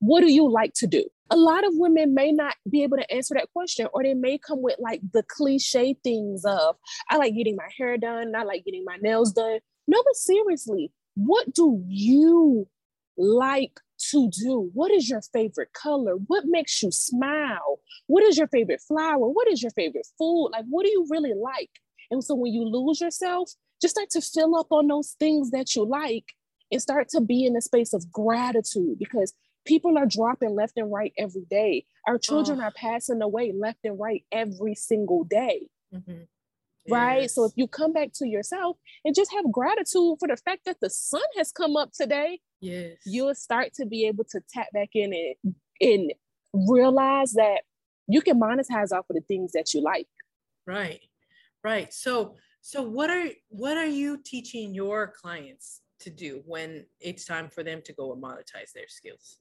what 0.00 0.20
do 0.20 0.32
you 0.32 0.48
like 0.48 0.74
to 0.74 0.86
do? 0.86 1.04
A 1.30 1.36
lot 1.36 1.66
of 1.66 1.72
women 1.74 2.14
may 2.14 2.32
not 2.32 2.54
be 2.70 2.82
able 2.82 2.96
to 2.96 3.12
answer 3.12 3.34
that 3.34 3.50
question, 3.52 3.88
or 3.92 4.02
they 4.02 4.14
may 4.14 4.38
come 4.38 4.62
with 4.62 4.76
like 4.78 5.00
the 5.12 5.24
cliche 5.24 5.96
things 6.02 6.44
of, 6.44 6.76
I 7.10 7.16
like 7.16 7.34
getting 7.34 7.56
my 7.56 7.68
hair 7.76 7.98
done, 7.98 8.34
I 8.34 8.44
like 8.44 8.64
getting 8.64 8.84
my 8.84 8.96
nails 9.02 9.32
done. 9.32 9.58
No, 9.86 10.02
but 10.04 10.16
seriously, 10.16 10.92
what 11.14 11.52
do 11.52 11.82
you 11.88 12.68
like 13.16 13.80
to 14.10 14.30
do? 14.30 14.70
What 14.72 14.92
is 14.92 15.10
your 15.10 15.20
favorite 15.20 15.72
color? 15.72 16.14
What 16.28 16.44
makes 16.46 16.82
you 16.82 16.92
smile? 16.92 17.80
What 18.06 18.22
is 18.22 18.38
your 18.38 18.46
favorite 18.48 18.80
flower? 18.80 19.28
What 19.28 19.48
is 19.48 19.62
your 19.62 19.72
favorite 19.72 20.06
food? 20.16 20.50
Like, 20.52 20.64
what 20.68 20.84
do 20.84 20.90
you 20.90 21.06
really 21.10 21.34
like? 21.34 21.70
And 22.10 22.22
so 22.22 22.34
when 22.34 22.52
you 22.52 22.64
lose 22.64 23.00
yourself, 23.00 23.50
just 23.80 23.94
start 23.94 24.10
to 24.10 24.20
fill 24.20 24.56
up 24.56 24.68
on 24.70 24.86
those 24.86 25.16
things 25.18 25.50
that 25.50 25.74
you 25.74 25.84
like 25.84 26.34
and 26.70 26.82
start 26.82 27.08
to 27.10 27.20
be 27.20 27.44
in 27.44 27.56
a 27.56 27.60
space 27.60 27.92
of 27.92 28.10
gratitude 28.12 28.98
because 28.98 29.32
people 29.66 29.98
are 29.98 30.06
dropping 30.06 30.54
left 30.54 30.74
and 30.76 30.92
right 30.92 31.12
every 31.18 31.44
day. 31.50 31.84
Our 32.06 32.18
children 32.18 32.60
oh. 32.60 32.64
are 32.64 32.72
passing 32.72 33.22
away 33.22 33.52
left 33.52 33.80
and 33.84 33.98
right 33.98 34.24
every 34.32 34.74
single 34.74 35.24
day. 35.24 35.68
Mm-hmm. 35.94 36.22
Right. 36.90 37.22
Yes. 37.22 37.34
So 37.34 37.44
if 37.44 37.52
you 37.54 37.68
come 37.68 37.92
back 37.92 38.12
to 38.14 38.26
yourself 38.26 38.78
and 39.04 39.14
just 39.14 39.32
have 39.34 39.52
gratitude 39.52 40.16
for 40.18 40.26
the 40.26 40.38
fact 40.42 40.64
that 40.64 40.78
the 40.80 40.88
sun 40.88 41.20
has 41.36 41.52
come 41.52 41.76
up 41.76 41.92
today, 41.92 42.40
yes, 42.60 42.96
you'll 43.04 43.34
start 43.34 43.74
to 43.74 43.84
be 43.84 44.06
able 44.06 44.24
to 44.30 44.40
tap 44.48 44.68
back 44.72 44.90
in 44.94 45.12
and, 45.12 45.54
and 45.80 46.12
realize 46.54 47.34
that 47.34 47.60
you 48.06 48.22
can 48.22 48.40
monetize 48.40 48.90
off 48.90 49.04
of 49.10 49.16
the 49.16 49.20
things 49.20 49.52
that 49.52 49.74
you 49.74 49.82
like. 49.82 50.08
Right. 50.66 51.00
Right. 51.62 51.92
So 51.92 52.36
so 52.60 52.82
what 52.82 53.10
are 53.10 53.26
what 53.48 53.76
are 53.76 53.86
you 53.86 54.18
teaching 54.24 54.74
your 54.74 55.08
clients 55.08 55.80
to 56.00 56.10
do 56.10 56.42
when 56.46 56.86
it's 57.00 57.24
time 57.24 57.48
for 57.48 57.62
them 57.62 57.82
to 57.84 57.92
go 57.92 58.12
and 58.12 58.22
monetize 58.22 58.72
their 58.74 58.88
skills? 58.88 59.38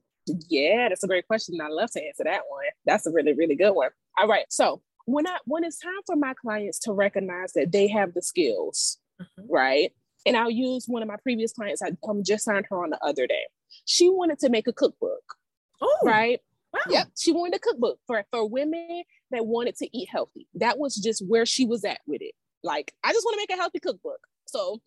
Yeah, 0.49 0.89
that's 0.89 1.03
a 1.03 1.07
great 1.07 1.27
question. 1.27 1.59
I 1.61 1.69
love 1.69 1.91
to 1.91 2.03
answer 2.03 2.23
that 2.25 2.41
one. 2.49 2.65
That's 2.85 3.05
a 3.05 3.11
really, 3.11 3.33
really 3.33 3.55
good 3.55 3.71
one. 3.71 3.89
All 4.19 4.27
right. 4.27 4.45
So 4.49 4.81
when 5.05 5.27
I 5.27 5.37
when 5.45 5.63
it's 5.63 5.79
time 5.79 6.01
for 6.05 6.15
my 6.15 6.33
clients 6.33 6.79
to 6.79 6.93
recognize 6.93 7.53
that 7.53 7.71
they 7.71 7.87
have 7.87 8.13
the 8.13 8.21
skills, 8.21 8.97
mm-hmm. 9.21 9.51
right? 9.51 9.91
And 10.25 10.35
I'll 10.35 10.51
use 10.51 10.85
one 10.87 11.01
of 11.01 11.07
my 11.07 11.15
previous 11.23 11.53
clients. 11.53 11.81
I 11.81 11.91
um, 12.07 12.21
just 12.25 12.43
signed 12.43 12.65
her 12.69 12.83
on 12.83 12.89
the 12.89 13.03
other 13.03 13.27
day. 13.27 13.43
She 13.85 14.09
wanted 14.09 14.39
to 14.39 14.49
make 14.49 14.67
a 14.67 14.73
cookbook. 14.73 15.35
Oh, 15.81 15.97
right. 16.03 16.39
Wow. 16.73 16.81
Yep. 16.89 17.07
She 17.17 17.31
wanted 17.31 17.55
a 17.55 17.59
cookbook 17.59 17.99
for, 18.05 18.25
for 18.29 18.45
women 18.45 19.03
that 19.31 19.45
wanted 19.45 19.77
to 19.77 19.97
eat 19.97 20.09
healthy. 20.11 20.47
That 20.55 20.77
was 20.77 20.95
just 20.95 21.23
where 21.25 21.45
she 21.45 21.65
was 21.65 21.85
at 21.85 21.99
with 22.05 22.21
it. 22.21 22.33
Like, 22.63 22.93
I 23.03 23.13
just 23.13 23.25
want 23.25 23.35
to 23.35 23.41
make 23.41 23.57
a 23.57 23.61
healthy 23.61 23.79
cookbook. 23.79 24.19
So 24.47 24.79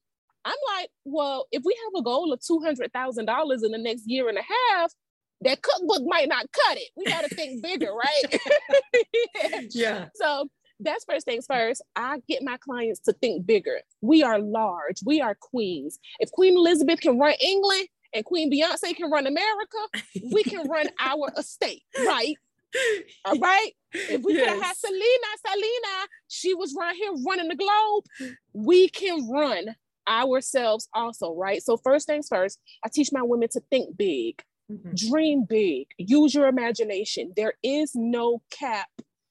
I'm 0.45 0.57
like, 0.77 0.91
well, 1.05 1.47
if 1.53 1.63
we 1.65 1.77
have 1.85 2.01
a 2.01 2.03
goal 2.03 2.33
of 2.33 2.41
$200,000 2.41 3.65
in 3.65 3.73
the 3.73 3.79
next 3.79 4.05
year 4.07 4.29
and 4.29 4.39
a 4.39 4.43
half, 4.43 4.93
that 5.43 5.63
cookbook 5.63 6.03
might 6.07 6.29
not 6.29 6.47
cut 6.53 6.77
it. 6.77 6.91
We 6.97 7.05
got 7.05 7.25
to 7.25 7.35
think 7.35 7.63
bigger, 7.63 7.93
right? 7.93 8.41
yeah. 9.71 10.09
So 10.15 10.49
that's 10.81 11.05
first 11.05 11.27
things 11.27 11.47
first. 11.47 11.83
I 11.97 12.21
get 12.29 12.43
my 12.43 12.57
clients 12.59 13.01
to 13.01 13.13
think 13.13 13.47
bigger. 13.47 13.81
We 14.01 14.23
are 14.23 14.39
large. 14.39 15.01
We 15.05 15.21
are 15.21 15.35
queens. 15.35 15.99
If 16.19 16.31
Queen 16.33 16.57
Elizabeth 16.57 17.01
can 17.01 17.19
run 17.19 17.35
England 17.41 17.89
and 18.15 18.25
Queen 18.25 18.51
Beyonce 18.53 18.95
can 18.97 19.11
run 19.11 19.27
America, 19.27 19.79
we 20.33 20.43
can 20.43 20.69
run 20.69 20.89
our 20.99 21.31
estate, 21.37 21.83
right? 22.05 22.37
All 23.25 23.39
right. 23.39 23.73
If 23.93 24.23
we 24.23 24.35
yes. 24.35 24.45
could 24.45 24.55
have 24.55 24.63
had 24.63 24.77
Selena, 24.77 25.31
Selena, 25.47 26.09
she 26.29 26.55
was 26.55 26.75
right 26.79 26.97
here 26.97 27.13
running 27.27 27.49
the 27.49 27.57
globe. 27.57 28.35
We 28.53 28.89
can 28.89 29.29
run 29.29 29.75
ourselves 30.09 30.89
also, 30.95 31.35
right? 31.35 31.63
So, 31.63 31.77
first 31.77 32.07
things 32.07 32.29
first, 32.29 32.61
I 32.85 32.89
teach 32.93 33.11
my 33.13 33.23
women 33.23 33.49
to 33.53 33.61
think 33.71 33.97
big, 33.97 34.43
mm-hmm. 34.71 34.91
dream 34.95 35.45
big, 35.49 35.89
use 35.99 36.35
your 36.35 36.47
imagination. 36.47 37.33
There 37.37 37.55
is 37.63 37.93
no 37.95 38.43
cap 38.51 38.89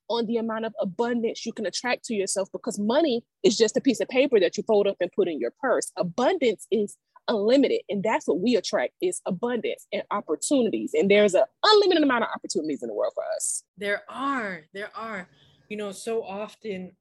on 0.09 0.25
the 0.25 0.37
amount 0.37 0.65
of 0.65 0.73
abundance 0.81 1.45
you 1.45 1.53
can 1.53 1.65
attract 1.65 2.03
to 2.05 2.15
yourself 2.15 2.49
because 2.51 2.79
money 2.79 3.23
is 3.43 3.55
just 3.57 3.77
a 3.77 3.81
piece 3.81 3.99
of 3.99 4.07
paper 4.07 4.39
that 4.39 4.57
you 4.57 4.63
fold 4.63 4.87
up 4.87 4.97
and 4.99 5.11
put 5.11 5.27
in 5.27 5.39
your 5.39 5.53
purse. 5.61 5.91
Abundance 5.97 6.67
is 6.71 6.97
unlimited 7.29 7.81
and 7.89 8.03
that's 8.03 8.27
what 8.27 8.39
we 8.39 8.55
attract 8.55 8.93
is 9.01 9.21
abundance 9.25 9.87
and 9.93 10.03
opportunities. 10.11 10.91
And 10.93 11.09
there's 11.09 11.33
an 11.33 11.43
unlimited 11.63 12.03
amount 12.03 12.23
of 12.23 12.29
opportunities 12.35 12.81
in 12.83 12.89
the 12.89 12.93
world 12.93 13.13
for 13.15 13.23
us. 13.35 13.63
There 13.77 14.01
are 14.09 14.65
there 14.73 14.89
are. 14.95 15.29
You 15.69 15.77
know 15.77 15.91
so 15.91 16.23
often 16.23 16.93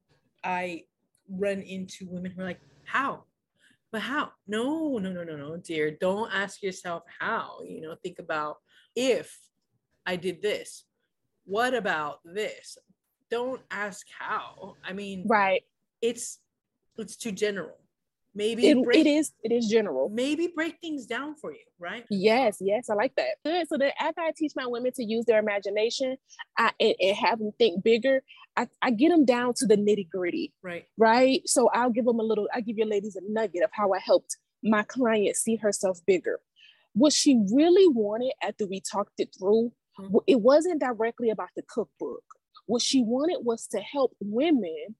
i 0.43 0.83
run 1.27 1.61
into 1.61 2.07
women 2.07 2.31
who 2.31 2.41
are 2.41 2.45
like 2.45 2.61
how? 2.85 3.23
But 3.91 4.01
how? 4.01 4.31
No 4.47 4.97
no 4.99 5.11
no 5.11 5.23
no 5.23 5.35
no 5.35 5.57
dear. 5.57 5.97
Don't 5.99 6.31
ask 6.31 6.61
yourself 6.61 7.03
how. 7.19 7.59
You 7.67 7.81
know 7.81 7.95
think 8.01 8.19
about 8.19 8.57
if 8.95 9.37
i 10.05 10.15
did 10.15 10.41
this. 10.41 10.85
What 11.45 11.73
about 11.73 12.19
this? 12.23 12.77
Don't 13.31 13.61
ask 13.71 14.05
how. 14.17 14.75
I 14.83 14.93
mean 14.93 15.25
right. 15.27 15.63
it's 16.01 16.39
it's 16.97 17.17
too 17.17 17.31
general 17.31 17.77
maybe 18.35 18.69
it, 18.69 18.83
break, 18.83 19.05
it 19.05 19.09
is 19.09 19.31
it 19.43 19.51
is 19.51 19.67
general. 19.67 20.09
maybe 20.09 20.51
break 20.55 20.77
things 20.81 21.05
down 21.05 21.35
for 21.35 21.51
you 21.51 21.59
right? 21.79 22.05
Yes 22.09 22.57
yes 22.59 22.89
i 22.89 22.93
like 22.93 23.15
that. 23.15 23.37
Good. 23.45 23.67
So 23.67 23.77
then 23.77 23.91
after 23.99 24.21
i 24.21 24.31
teach 24.35 24.53
my 24.55 24.65
women 24.67 24.91
to 24.93 25.03
use 25.03 25.25
their 25.25 25.39
imagination 25.39 26.17
I, 26.57 26.71
and, 26.79 26.95
and 26.99 27.17
have 27.17 27.39
them 27.39 27.51
think 27.57 27.83
bigger 27.83 28.21
I, 28.57 28.67
I 28.81 28.91
get 28.91 29.09
them 29.09 29.25
down 29.25 29.53
to 29.57 29.65
the 29.65 29.77
nitty 29.77 30.09
gritty 30.09 30.53
right. 30.61 30.85
right? 30.97 31.41
So 31.45 31.69
i'll 31.73 31.91
give 31.91 32.05
them 32.05 32.19
a 32.19 32.23
little 32.23 32.47
i 32.53 32.61
give 32.61 32.77
your 32.77 32.87
ladies 32.87 33.15
a 33.15 33.21
nugget 33.27 33.63
of 33.63 33.69
how 33.73 33.93
i 33.93 33.99
helped 33.99 34.37
my 34.63 34.83
client 34.83 35.35
see 35.35 35.55
herself 35.55 35.99
bigger. 36.05 36.39
What 36.93 37.13
she 37.13 37.41
really 37.53 37.87
wanted 37.87 38.33
after 38.43 38.67
we 38.67 38.81
talked 38.81 39.19
it 39.19 39.35
through 39.37 39.71
mm-hmm. 39.99 40.17
it 40.27 40.41
wasn't 40.41 40.81
directly 40.81 41.29
about 41.29 41.49
the 41.55 41.63
cookbook. 41.67 42.23
What 42.65 42.81
she 42.81 43.01
wanted 43.01 43.39
was 43.43 43.67
to 43.67 43.79
help 43.79 44.15
women 44.19 44.95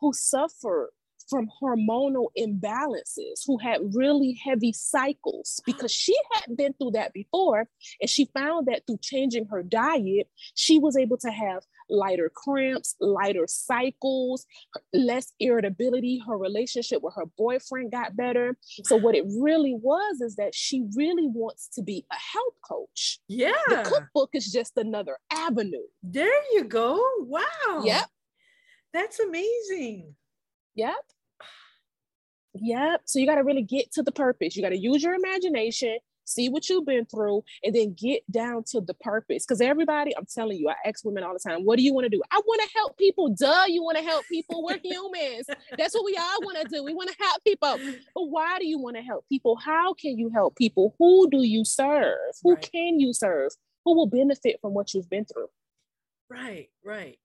who 0.00 0.12
suffer 0.12 0.92
from 1.32 1.48
hormonal 1.62 2.28
imbalances 2.38 3.40
who 3.46 3.58
had 3.58 3.80
really 3.94 4.38
heavy 4.44 4.72
cycles 4.72 5.60
because 5.64 5.90
she 5.90 6.14
hadn't 6.34 6.58
been 6.58 6.74
through 6.74 6.90
that 6.90 7.12
before 7.12 7.66
and 8.00 8.10
she 8.10 8.28
found 8.34 8.66
that 8.66 8.82
through 8.86 8.98
changing 9.00 9.46
her 9.46 9.62
diet 9.62 10.28
she 10.54 10.78
was 10.78 10.96
able 10.96 11.16
to 11.16 11.30
have 11.30 11.62
lighter 11.88 12.30
cramps 12.34 12.94
lighter 13.00 13.46
cycles 13.48 14.46
less 14.92 15.32
irritability. 15.40 16.20
Her 16.26 16.36
relationship 16.36 17.02
with 17.02 17.14
her 17.16 17.26
boyfriend 17.38 17.92
got 17.92 18.16
better. 18.16 18.56
So 18.84 18.96
what 18.96 19.14
it 19.14 19.24
really 19.40 19.74
was 19.74 20.20
is 20.20 20.36
that 20.36 20.54
she 20.54 20.84
really 20.96 21.26
wants 21.26 21.68
to 21.74 21.82
be 21.82 22.04
a 22.10 22.14
health 22.14 22.54
coach. 22.68 23.20
Yeah. 23.28 23.52
the 23.68 23.82
cookbook 23.82 24.30
is 24.34 24.50
just 24.50 24.76
another 24.76 25.18
avenue. 25.32 25.86
There 26.02 26.42
you 26.52 26.64
go. 26.64 27.02
Wow. 27.20 27.82
Yep. 27.84 28.08
That's 28.92 29.20
amazing. 29.20 30.14
Yep. 30.74 30.94
Yep. 32.54 33.02
So 33.04 33.18
you 33.18 33.26
got 33.26 33.36
to 33.36 33.44
really 33.44 33.62
get 33.62 33.92
to 33.92 34.02
the 34.02 34.12
purpose. 34.12 34.56
You 34.56 34.62
got 34.62 34.70
to 34.70 34.78
use 34.78 35.02
your 35.02 35.14
imagination, 35.14 35.98
see 36.24 36.48
what 36.48 36.68
you've 36.68 36.84
been 36.84 37.06
through, 37.06 37.42
and 37.64 37.74
then 37.74 37.94
get 37.94 38.22
down 38.30 38.64
to 38.68 38.80
the 38.80 38.94
purpose. 38.94 39.46
Because 39.46 39.60
everybody, 39.60 40.14
I'm 40.16 40.26
telling 40.26 40.58
you, 40.58 40.68
I 40.68 40.74
ask 40.86 41.04
women 41.04 41.24
all 41.24 41.32
the 41.32 41.38
time, 41.38 41.64
what 41.64 41.78
do 41.78 41.82
you 41.82 41.94
want 41.94 42.04
to 42.04 42.10
do? 42.10 42.20
I 42.30 42.40
want 42.44 42.60
to 42.62 42.68
help 42.76 42.98
people. 42.98 43.34
Duh, 43.34 43.64
you 43.68 43.82
want 43.82 43.96
to 43.96 44.04
help 44.04 44.26
people. 44.28 44.62
We're 44.62 44.78
humans. 44.84 45.46
That's 45.78 45.94
what 45.94 46.04
we 46.04 46.16
all 46.16 46.38
want 46.42 46.58
to 46.60 46.68
do. 46.68 46.84
We 46.84 46.94
want 46.94 47.10
to 47.10 47.16
help 47.18 47.42
people. 47.44 47.78
But 48.14 48.24
why 48.24 48.58
do 48.58 48.66
you 48.66 48.78
want 48.78 48.96
to 48.96 49.02
help 49.02 49.24
people? 49.28 49.56
How 49.56 49.94
can 49.94 50.18
you 50.18 50.28
help 50.28 50.56
people? 50.56 50.94
Who 50.98 51.30
do 51.30 51.42
you 51.42 51.64
serve? 51.64 52.18
Who 52.42 52.54
right. 52.54 52.70
can 52.72 53.00
you 53.00 53.12
serve? 53.12 53.52
Who 53.84 53.96
will 53.96 54.06
benefit 54.06 54.58
from 54.60 54.74
what 54.74 54.92
you've 54.94 55.08
been 55.08 55.24
through? 55.24 55.48
Right, 56.30 56.68
right. 56.84 57.18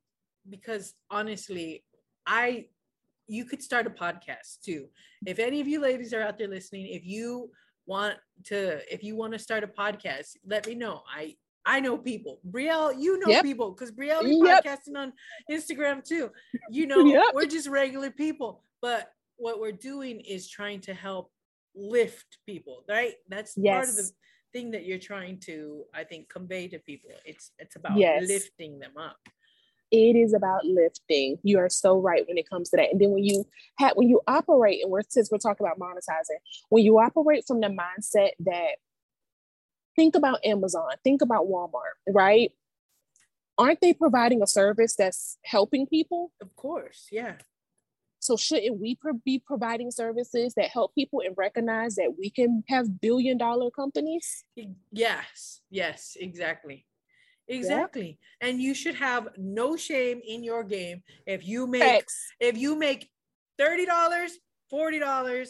Because 0.50 0.94
honestly, 1.10 1.84
I 2.26 2.68
you 3.28 3.46
could 3.46 3.62
start 3.62 3.86
a 3.88 3.90
podcast 3.90 4.62
too. 4.64 4.88
If 5.26 5.40
any 5.40 5.60
of 5.62 5.68
you 5.68 5.80
ladies 5.82 6.14
are 6.14 6.22
out 6.22 6.38
there 6.38 6.48
listening, 6.48 6.88
if 6.88 7.06
you 7.06 7.52
want 7.86 8.16
to 8.44 8.82
if 8.94 9.02
you 9.04 9.16
want 9.16 9.32
to 9.34 9.40
start 9.40 9.64
a 9.64 9.68
podcast 9.68 10.36
let 10.46 10.68
me 10.68 10.76
know 10.76 11.04
i 11.10 11.34
i 11.66 11.80
know 11.80 11.98
people 11.98 12.42
brielle 12.52 12.94
you 13.00 13.18
know 13.18 13.30
Yep. 13.30 13.44
people 13.44 13.72
because 13.72 13.94
brielle 13.94 14.22
be 14.26 14.38
Yep. 14.44 14.66
podcasting 14.66 14.98
on 14.98 15.14
instagram 15.50 16.04
too 16.04 16.30
you 16.70 16.86
know 16.86 17.06
Yep. 17.14 17.24
we're 17.34 17.46
just 17.46 17.70
regular 17.70 18.12
people 18.12 18.62
but 18.82 19.14
what 19.38 19.62
we're 19.62 19.72
doing 19.72 20.20
is 20.20 20.50
trying 20.50 20.82
to 20.82 20.94
help 20.94 21.32
lift 21.76 22.40
people 22.46 22.84
right 22.90 23.14
that's 23.30 23.56
part 23.56 23.88
of 23.88 23.96
the 23.96 24.12
thing 24.52 24.70
that 24.72 24.84
you're 24.84 25.00
trying 25.00 25.40
to 25.40 25.86
i 25.94 26.04
think 26.04 26.28
convey 26.28 26.68
to 26.68 26.80
people 26.80 27.12
it's 27.24 27.52
it's 27.58 27.78
about 27.78 27.98
Yes. 27.98 28.28
lifting 28.28 28.80
them 28.80 28.98
up 29.00 29.16
it 29.92 30.16
is 30.16 30.34
about 30.34 30.66
lifting. 30.66 31.38
You 31.44 31.60
are 31.60 31.70
so 31.70 31.98
right 31.98 32.28
when 32.28 32.38
it 32.38 32.50
comes 32.50 32.70
to 32.70 32.78
that. 32.78 32.92
And 32.92 33.00
then 33.00 33.12
when 33.12 33.24
you 33.24 33.46
have 33.80 33.94
when 33.96 34.10
you 34.10 34.22
operate, 34.28 34.82
and 34.84 34.92
we're 34.92 35.02
since 35.08 35.30
we're 35.32 35.38
talking 35.38 35.66
about 35.66 35.80
monetizing, 35.80 36.40
when 36.70 36.84
you 36.84 37.00
operate 37.00 37.46
from 37.48 37.62
the 37.62 37.68
mindset 37.68 38.32
that 38.40 38.76
think 39.96 40.16
about 40.16 40.46
Amazon, 40.46 40.90
think 41.04 41.22
about 41.22 41.48
Walmart, 41.48 41.96
right? 42.08 42.52
Aren't 43.58 43.82
they 43.82 43.94
providing 43.94 44.44
a 44.44 44.48
service 44.48 44.96
that's 44.96 45.38
helping 45.44 45.88
people? 45.88 46.32
of 46.42 46.56
course 46.56 47.08
yeah 47.12 47.36
So 48.20 48.36
shouldn't 48.38 48.80
we 48.80 48.96
pro- 48.96 49.14
be 49.26 49.40
providing 49.40 49.90
services 49.90 50.54
that 50.56 50.70
help 50.70 50.94
people 50.94 51.22
and 51.26 51.36
recognize 51.38 51.96
that 51.96 52.14
we 52.20 52.30
can 52.30 52.64
have 52.68 53.00
billion 53.02 53.38
dollar 53.38 53.72
companies? 53.72 54.44
Yes, 54.92 55.62
yes, 55.70 56.18
exactly. 56.20 56.86
Exactly. 57.48 58.20
And 58.42 58.62
you 58.62 58.74
should 58.74 58.96
have 58.96 59.30
no 59.38 59.78
shame 59.78 60.22
in 60.28 60.44
your 60.44 60.64
game 60.64 61.02
if 61.26 61.46
you 61.48 61.68
make 61.68 61.84
Facts. 61.84 62.34
if 62.40 62.58
you 62.58 62.76
make 62.76 63.10
$30, 63.60 63.88
$40, 64.72 65.48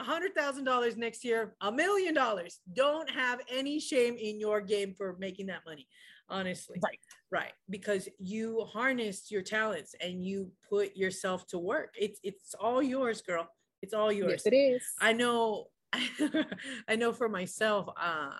$100,000 0.00 0.96
next 0.96 1.24
year, 1.24 1.54
a 1.60 1.72
million 1.72 2.14
dollars. 2.14 2.60
Don't 2.74 3.08
have 3.08 3.40
any 3.50 3.80
shame 3.80 4.16
in 4.18 4.38
your 4.38 4.60
game 4.60 4.94
for 4.96 5.16
making 5.18 5.46
that 5.46 5.60
money. 5.64 5.86
Honestly. 6.28 6.78
Right. 6.82 6.98
Right. 7.30 7.52
Because 7.70 8.08
you 8.18 8.66
harnessed 8.72 9.30
your 9.30 9.42
talents 9.42 9.94
and 10.00 10.24
you 10.24 10.50
put 10.68 10.96
yourself 10.96 11.46
to 11.48 11.58
work. 11.58 11.94
It's 11.98 12.18
it's 12.22 12.54
all 12.54 12.82
yours, 12.82 13.22
girl. 13.22 13.48
It's 13.80 13.94
all 13.94 14.10
yours. 14.10 14.42
Yes, 14.44 14.52
it 14.52 14.56
is. 14.56 14.82
I 15.00 15.12
know 15.12 15.68
I 16.88 16.96
know 16.96 17.12
for 17.12 17.28
myself, 17.28 17.88
uh, 18.00 18.32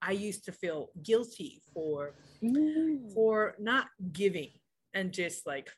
I 0.00 0.12
used 0.12 0.44
to 0.46 0.52
feel 0.52 0.90
guilty 1.02 1.62
for 1.72 2.14
Mm. 2.44 3.12
for 3.14 3.54
not 3.58 3.86
giving 4.12 4.50
and 4.92 5.12
just 5.12 5.46
like 5.46 5.70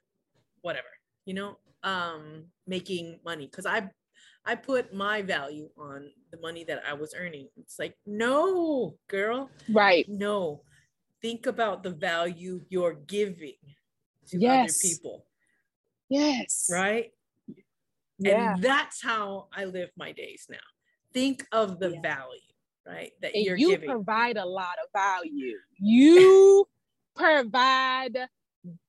whatever, 0.62 0.88
you 1.24 1.34
know, 1.34 1.58
um, 1.82 2.44
making 2.66 3.20
money 3.24 3.46
because 3.46 3.66
I 3.66 3.88
I 4.44 4.54
put 4.54 4.94
my 4.94 5.22
value 5.22 5.68
on 5.76 6.10
the 6.30 6.38
money 6.40 6.62
that 6.64 6.82
I 6.88 6.94
was 6.94 7.14
earning. 7.18 7.48
It's 7.56 7.78
like, 7.78 7.96
no, 8.06 8.96
girl, 9.08 9.50
Right. 9.68 10.06
no. 10.08 10.62
Think 11.20 11.46
about 11.46 11.82
the 11.82 11.90
value 11.90 12.64
you're 12.68 12.94
giving 12.94 13.58
to 14.28 14.38
Yes. 14.38 14.62
other 14.62 14.72
people, 14.80 15.26
Yes. 16.08 16.68
right? 16.70 17.12
Yeah. 18.18 18.54
And 18.54 18.62
that's 18.62 19.02
how 19.02 19.48
I 19.52 19.64
live 19.64 19.90
my 19.96 20.12
days 20.12 20.46
now. 20.48 20.66
Think 21.12 21.44
of 21.50 21.80
the 21.80 21.90
Yeah. 21.90 22.00
value, 22.02 22.45
right? 22.86 23.12
That 23.22 23.34
and 23.34 23.44
you're 23.44 23.56
you 23.56 23.70
giving. 23.70 23.88
provide 23.90 24.36
a 24.36 24.44
lot 24.46 24.76
of 24.84 24.90
value. 24.92 25.56
You 25.78 26.66
provide 27.14 28.28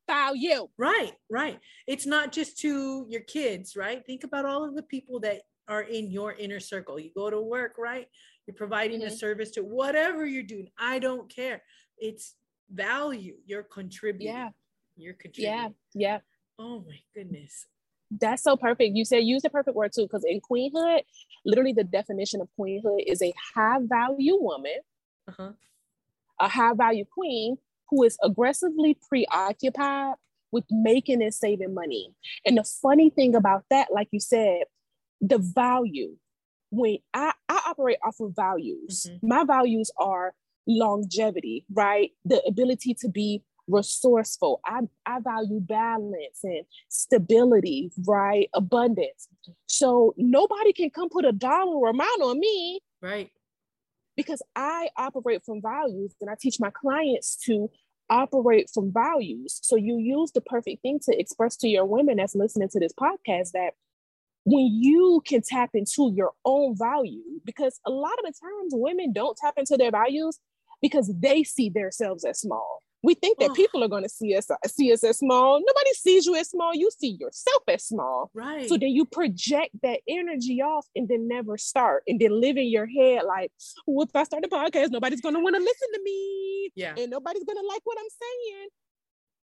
value. 0.08 0.68
right, 0.78 1.14
right. 1.30 1.60
It's 1.88 2.06
not 2.06 2.32
just 2.32 2.58
to 2.60 3.06
your 3.10 3.22
kids, 3.22 3.76
right? 3.76 4.06
Think 4.06 4.24
about 4.24 4.46
all 4.46 4.64
of 4.64 4.76
the 4.76 4.84
people 4.84 5.20
that 5.22 5.42
are 5.68 5.82
in 5.82 6.10
your 6.12 6.34
inner 6.34 6.60
circle. 6.60 7.00
You 7.00 7.12
go 7.14 7.30
to 7.30 7.42
work, 7.42 7.76
right? 7.78 8.08
You're 8.46 8.56
providing 8.56 9.04
a 9.04 9.08
Mhm. 9.08 9.18
service 9.18 9.52
to 9.52 9.64
whatever 9.64 10.26
you're 10.26 10.44
doing. 10.44 10.72
I 10.78 11.00
don't 11.00 11.30
care. 11.30 11.64
It's 11.98 12.36
value. 12.70 13.38
You're 13.46 13.64
contributing. 13.64 14.28
Yeah. 14.34 14.52
You're 14.96 15.14
contributing. 15.16 15.54
Yeah. 15.54 15.70
Yeah. 15.94 16.20
Oh 16.58 16.80
my 16.82 17.00
goodness. 17.14 17.68
That's 18.10 18.44
so 18.44 18.56
perfect. 18.56 18.96
You 18.96 19.04
said 19.06 19.18
use 19.24 19.42
the 19.42 19.50
perfect 19.50 19.76
word 19.76 19.92
too, 19.94 20.04
because 20.04 20.24
in 20.24 20.40
queenhood, 20.40 21.02
literally 21.46 21.74
the 21.74 21.84
definition 21.84 22.42
of 22.42 22.48
queenhood 22.58 23.04
is 23.06 23.22
a 23.22 23.34
high 23.54 23.80
value 23.82 24.38
woman, 24.40 24.78
Uh-huh. 25.28 25.52
a 26.40 26.48
high 26.48 26.74
value 26.74 27.06
queen 27.06 27.58
who 27.90 28.04
is 28.04 28.18
aggressively 28.24 28.98
preoccupied 29.10 30.16
with 30.52 30.64
making 30.72 31.22
and 31.22 31.34
saving 31.34 31.74
money. 31.74 32.14
And 32.46 32.58
the 32.58 32.64
funny 32.64 33.10
thing 33.10 33.36
about 33.36 33.66
that, 33.70 33.90
like 33.94 34.08
you 34.12 34.20
said, 34.20 34.64
the 35.20 35.38
value, 35.40 36.16
when 36.70 37.00
I, 37.14 37.34
I 37.50 37.62
operate 37.68 37.98
off 38.06 38.20
of 38.20 38.36
values, 38.36 39.10
Mhm. 39.10 39.20
my 39.28 39.44
values 39.44 39.92
are 40.00 40.34
longevity, 40.66 41.66
right? 41.72 42.12
The 42.26 42.42
ability 42.46 42.94
to 42.96 43.10
be 43.10 43.44
resourceful. 43.68 44.60
I, 44.66 44.82
I 45.06 45.20
value 45.20 45.60
balance 45.60 46.40
and 46.44 46.64
stability, 46.90 47.92
right? 48.06 48.50
Abundance. 48.54 49.28
So 49.68 50.14
nobody 50.18 50.74
can 50.74 50.90
come 50.90 51.10
put 51.10 51.26
a 51.26 51.32
dollar 51.32 51.90
amount 51.90 52.22
on 52.22 52.40
me 52.40 52.80
Right. 53.02 53.30
because 54.16 54.42
I 54.56 54.90
operate 54.98 55.42
from 55.46 55.62
values 55.62 56.16
and 56.22 56.30
I 56.30 56.36
teach 56.40 56.60
my 56.60 56.70
clients 56.72 57.36
to 57.46 57.70
operate 58.10 58.70
from 58.74 58.92
values. 58.94 59.60
So 59.62 59.76
you 59.76 59.98
use 59.98 60.32
the 60.32 60.42
perfect 60.42 60.82
thing 60.82 61.00
to 61.04 61.20
express 61.20 61.58
to 61.58 61.68
your 61.68 61.86
women 61.86 62.18
that's 62.18 62.36
listening 62.36 62.70
to 62.70 62.80
this 62.80 62.94
podcast 62.94 63.52
that 63.52 63.72
when 64.46 64.66
you 64.82 65.22
can 65.26 65.42
tap 65.46 65.72
into 65.74 66.14
your 66.16 66.32
own 66.46 66.74
value, 66.78 67.22
because 67.44 67.82
a 67.86 67.92
lot 67.92 68.14
of 68.14 68.24
the 68.24 68.34
times 68.42 68.72
women 68.74 69.12
don't 69.12 69.38
tap 69.38 69.56
into 69.58 69.76
their 69.76 69.92
values 69.92 70.40
because 70.82 71.12
they 71.20 71.44
see 71.44 71.70
themselves 71.70 72.24
as 72.24 72.40
small. 72.40 72.82
We 73.04 73.14
think 73.14 73.38
that 73.40 73.52
Oh. 73.52 73.54
people 73.54 73.84
are 73.84 73.88
going 73.88 74.04
to 74.04 74.10
see 74.10 74.36
us 74.36 74.50
see 74.66 74.92
us 74.92 75.04
as 75.04 75.20
small. 75.20 75.60
Nobody 75.60 75.94
sees 75.94 76.26
you 76.26 76.36
as 76.36 76.50
small. 76.50 76.74
You 76.74 76.90
see 76.98 77.18
yourself 77.20 77.64
as 77.68 77.86
small. 77.86 78.32
Right. 78.34 78.68
So 78.68 78.78
then 78.78 78.90
you 78.90 79.06
project 79.06 79.70
that 79.84 80.00
energy 80.08 80.62
off 80.62 80.86
and 80.96 81.08
then 81.08 81.28
never 81.28 81.58
start 81.58 82.04
and 82.08 82.20
then 82.20 82.40
live 82.42 82.58
in 82.58 82.68
your 82.68 82.88
head 82.88 83.24
like, 83.24 83.52
well, 83.86 84.08
if 84.08 84.16
I 84.16 84.24
start 84.24 84.46
a 84.46 84.48
podcast, 84.48 84.90
nobody's 84.92 85.22
gonna 85.22 85.40
want 85.40 85.56
to 85.56 85.62
listen 85.62 85.88
to 85.94 86.02
me 86.04 86.72
yeah. 86.76 86.96
and 86.98 87.12
nobody's 87.12 87.44
gonna 87.44 87.66
like 87.68 87.82
what 87.84 87.98
I'm 88.00 88.10
saying. 88.10 88.68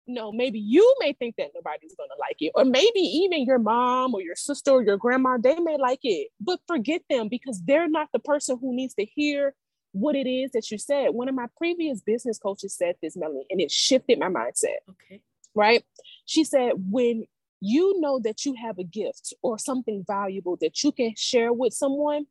No, 0.06 0.32
maybe 0.32 0.58
you 0.58 0.96
may 0.98 1.12
think 1.12 1.36
that 1.36 1.50
nobody's 1.54 1.94
gonna 1.94 2.18
like 2.18 2.36
it, 2.40 2.52
or 2.54 2.64
maybe 2.64 3.00
even 3.00 3.44
your 3.44 3.58
mom 3.58 4.14
or 4.14 4.22
your 4.22 4.34
sister 4.34 4.72
or 4.72 4.82
your 4.82 4.96
grandma, 4.96 5.36
they 5.38 5.56
may 5.60 5.76
like 5.76 6.00
it, 6.02 6.28
but 6.40 6.58
forget 6.66 7.02
them 7.08 7.28
because 7.28 7.60
they're 7.64 7.88
not 7.88 8.08
the 8.12 8.18
person 8.18 8.58
who 8.60 8.74
needs 8.74 8.94
to 8.94 9.04
hear 9.04 9.54
what 9.92 10.14
it 10.16 10.28
is 10.28 10.52
that 10.52 10.70
you 10.70 10.78
said. 10.78 11.08
One 11.10 11.28
of 11.28 11.34
my 11.34 11.46
previous 11.56 12.00
business 12.00 12.38
coaches 12.38 12.74
said 12.74 12.94
this, 13.02 13.16
Melanie, 13.16 13.46
and 13.50 13.60
it 13.60 13.70
shifted 13.70 14.18
my 14.18 14.28
mindset 14.28 14.78
Okay. 14.88 15.20
right? 15.54 15.84
She 16.26 16.44
said, 16.44 16.72
when 16.90 17.24
you 17.60 18.00
know 18.00 18.18
that 18.20 18.44
you 18.44 18.54
have 18.54 18.78
a 18.78 18.84
gift 18.84 19.34
or 19.42 19.58
something 19.58 20.04
valuable 20.06 20.56
that 20.60 20.82
you 20.82 20.92
can 20.92 21.14
share 21.16 21.52
with 21.52 21.72
someone, 21.72 22.26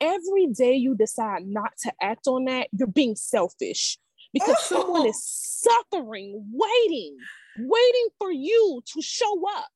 every 0.00 0.46
day 0.48 0.74
you 0.74 0.94
decide 0.94 1.46
not 1.46 1.72
to 1.82 1.92
act 2.00 2.26
on 2.26 2.44
that, 2.44 2.68
you're 2.72 2.86
being 2.88 3.16
selfish 3.16 3.98
because 4.32 4.58
someone 4.68 5.06
is 5.06 5.24
suffering, 5.24 6.44
waiting, 6.52 7.16
waiting 7.58 8.08
for 8.18 8.30
you 8.30 8.82
to 8.92 9.00
show 9.02 9.42
up. 9.56 9.68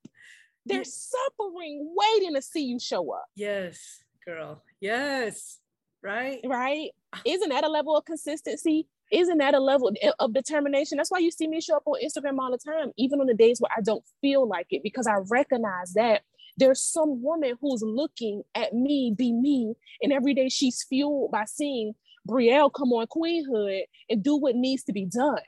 They're 0.66 0.84
suffering, 0.84 1.94
waiting 1.96 2.34
to 2.34 2.42
see 2.42 2.64
you 2.64 2.78
show 2.78 3.10
up, 3.14 3.24
Yes, 3.34 4.02
girl. 4.26 4.62
Yes. 4.80 5.58
Right. 6.02 6.40
right? 6.44 6.90
Ah. 7.12 7.20
Isn't 7.24 7.48
that 7.48 7.64
a 7.64 7.68
level 7.68 7.96
of 7.96 8.04
consistency? 8.04 8.86
Isn't 9.10 9.38
that 9.38 9.54
a 9.54 9.60
level 9.60 9.90
of 10.18 10.34
determination? 10.34 10.98
That's 10.98 11.10
why 11.10 11.18
you 11.18 11.30
see 11.30 11.48
me 11.48 11.60
show 11.60 11.76
up 11.76 11.84
on 11.86 12.00
Instagram 12.04 12.38
all 12.38 12.50
the 12.50 12.58
time, 12.58 12.92
even 12.98 13.20
on 13.20 13.26
the 13.26 13.34
days 13.34 13.58
where 13.60 13.70
I 13.74 13.80
don't 13.80 14.04
feel 14.20 14.46
like 14.46 14.66
it, 14.70 14.82
because 14.82 15.06
I 15.06 15.16
recognize 15.30 15.94
that 15.94 16.22
there's 16.58 16.82
some 16.82 17.22
woman 17.22 17.54
who's 17.60 17.82
looking 17.82 18.42
at 18.54 18.74
me 18.74 19.14
be 19.16 19.32
me, 19.32 19.74
and 20.02 20.12
every 20.12 20.34
day 20.34 20.48
she's 20.48 20.84
fueled 20.88 21.30
by 21.30 21.44
seeing 21.46 21.94
Brielle 22.28 22.70
come 22.72 22.92
on 22.92 23.06
Queenhood 23.06 23.84
and 24.10 24.22
do 24.22 24.36
what 24.36 24.56
needs 24.56 24.84
to 24.84 24.92
be 24.92 25.06
done. 25.06 25.38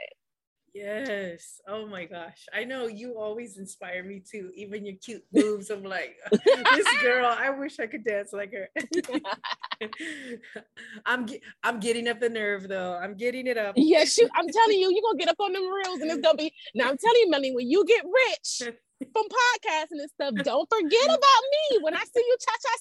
Yes. 0.72 1.60
Oh 1.66 1.86
my 1.86 2.04
gosh. 2.04 2.46
I 2.54 2.64
know 2.64 2.86
you 2.86 3.18
always 3.18 3.58
inspire 3.58 4.04
me 4.04 4.20
too. 4.20 4.50
Even 4.54 4.84
your 4.86 4.96
cute 5.04 5.24
moves. 5.32 5.70
I'm 5.70 5.82
like, 5.82 6.16
this 6.32 7.02
girl, 7.02 7.26
I 7.26 7.50
wish 7.50 7.80
I 7.80 7.86
could 7.86 8.04
dance 8.04 8.32
like 8.32 8.52
her. 8.52 8.68
I'm 11.06 11.26
ge- 11.26 11.40
I'm 11.62 11.80
getting 11.80 12.08
up 12.08 12.20
the 12.20 12.28
nerve 12.28 12.68
though. 12.68 12.94
I'm 12.94 13.16
getting 13.16 13.46
it 13.46 13.56
up. 13.58 13.74
Yes, 13.76 14.16
you, 14.18 14.28
I'm 14.36 14.46
telling 14.48 14.78
you, 14.78 14.90
you're 14.92 15.02
gonna 15.02 15.18
get 15.18 15.28
up 15.28 15.40
on 15.40 15.52
them 15.52 15.62
reels 15.62 16.00
and 16.00 16.10
it's 16.10 16.20
gonna 16.20 16.36
be 16.36 16.52
now. 16.74 16.88
I'm 16.88 16.98
telling 16.98 17.20
you, 17.20 17.30
Melanie, 17.30 17.54
when 17.54 17.68
you 17.68 17.84
get 17.86 18.04
rich 18.04 18.62
from 19.12 19.24
podcasting 19.24 20.00
and 20.00 20.10
stuff, 20.10 20.34
don't 20.44 20.68
forget 20.68 21.06
about 21.06 21.16
me. 21.18 21.78
When 21.82 21.94
I 21.94 22.04
see 22.04 22.20
you 22.20 22.36
cha-cha 22.40 22.76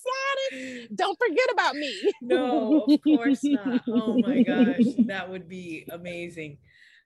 sliding, 0.51 0.87
don't 0.93 1.17
forget 1.17 1.47
about 1.51 1.75
me. 1.75 2.11
No, 2.21 2.81
of 2.81 3.01
course 3.03 3.39
not. 3.43 3.81
Oh 3.87 4.17
my 4.19 4.43
gosh, 4.43 4.85
that 5.05 5.29
would 5.29 5.47
be 5.49 5.87
amazing. 5.91 6.57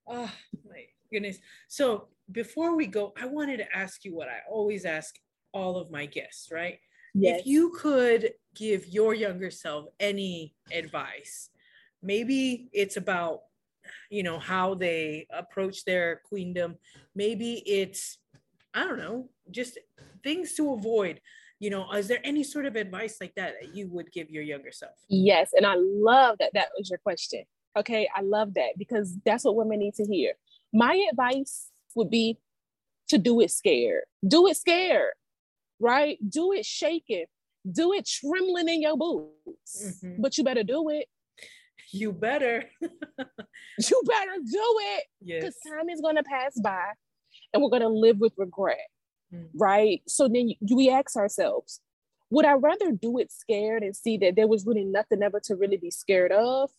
Oh 0.08 0.32
my 0.68 0.86
goodness. 1.12 1.38
So 1.68 2.08
before 2.32 2.76
we 2.76 2.88
go, 2.88 3.14
I 3.20 3.26
wanted 3.26 3.58
to 3.58 3.76
ask 3.76 4.06
you 4.06 4.16
what 4.16 4.28
I 4.28 4.40
always 4.50 4.86
ask 4.86 5.16
all 5.54 5.78
of 5.78 5.92
my 5.92 6.06
guests, 6.06 6.50
right? 6.52 6.80
Yes. 7.14 7.42
If 7.42 7.46
you 7.46 7.72
could 7.78 8.34
give 8.56 8.88
your 8.88 9.14
younger 9.14 9.52
self 9.52 9.86
any 10.00 10.56
advice, 10.72 11.50
maybe 12.02 12.70
it's 12.74 12.98
about 12.98 13.42
you 14.10 14.24
know 14.24 14.40
how 14.40 14.76
they 14.76 15.28
approach 15.32 15.84
their 15.84 16.22
queendom 16.26 16.76
maybe 17.16 17.62
it's 17.66 18.18
i 18.74 18.84
don't 18.84 18.98
know 18.98 19.30
just 19.52 19.78
things 20.24 20.54
to 20.54 20.74
avoid 20.74 21.20
you 21.60 21.70
know 21.70 21.92
is 21.92 22.08
there 22.08 22.22
any 22.24 22.44
sort 22.44 22.66
of 22.66 22.76
advice 22.76 23.18
like 23.20 23.34
that 23.36 23.56
that 23.60 23.76
you 23.76 23.90
would 23.90 24.12
give 24.12 24.30
your 24.30 24.44
younger 24.44 24.72
self 24.72 24.94
yes 25.10 25.52
and 25.56 25.66
i 25.66 25.76
love 25.78 26.38
that 26.40 26.52
that 26.54 26.70
was 26.78 26.90
your 26.90 27.00
question 27.00 27.44
okay 27.78 28.08
i 28.16 28.22
love 28.22 28.54
that 28.54 28.78
because 28.78 29.18
that's 29.26 29.44
what 29.44 29.56
women 29.56 29.80
need 29.80 29.96
to 29.96 30.06
hear. 30.06 30.34
My 30.72 31.06
advice 31.12 31.70
would 31.96 32.10
be 32.10 32.40
to 33.10 33.18
do 33.18 33.42
it 33.42 33.52
scared. 33.52 34.04
Do 34.28 34.48
it 34.48 34.58
scared 34.58 35.14
right? 35.84 36.18
Do 36.28 36.54
it 36.54 36.66
shaking. 36.66 37.26
Do 37.70 37.94
it 37.94 38.08
trembling 38.08 38.70
in 38.70 38.82
your 38.82 38.98
boots. 38.98 40.02
Mm-hmm. 40.04 40.22
but 40.22 40.38
you 40.38 40.44
better 40.44 40.64
do 40.64 40.90
it. 40.90 41.08
You 41.92 42.12
better. 42.12 42.64
You 43.80 44.02
better 44.06 44.36
do 44.38 44.76
it 44.82 45.04
because 45.20 45.56
yes. 45.66 45.72
time 45.74 45.90
is 45.90 46.00
going 46.00 46.16
to 46.16 46.24
pass 46.24 46.60
by 46.60 46.92
and 47.52 47.62
we're 47.62 47.70
going 47.70 47.82
to 47.82 47.88
live 47.88 48.20
with 48.20 48.34
regret 48.38 48.78
mm. 49.34 49.48
right? 49.56 50.02
So 50.08 50.28
then 50.28 50.52
we 50.72 50.90
ask 50.90 51.16
ourselves 51.16 51.82
would 52.30 52.46
i 52.46 52.54
rather 52.54 52.92
do 52.92 53.20
it 53.20 53.32
scared 53.32 53.84
and 53.84 53.96
see 53.96 54.18
that 54.18 54.36
there 54.36 54.48
was 54.48 54.66
really 54.66 54.86
nothing 54.86 55.22
ever 55.22 55.40
to 55.40 55.56
really 55.56 55.78
be 55.78 55.92
scared 55.92 56.32
of 56.32 56.72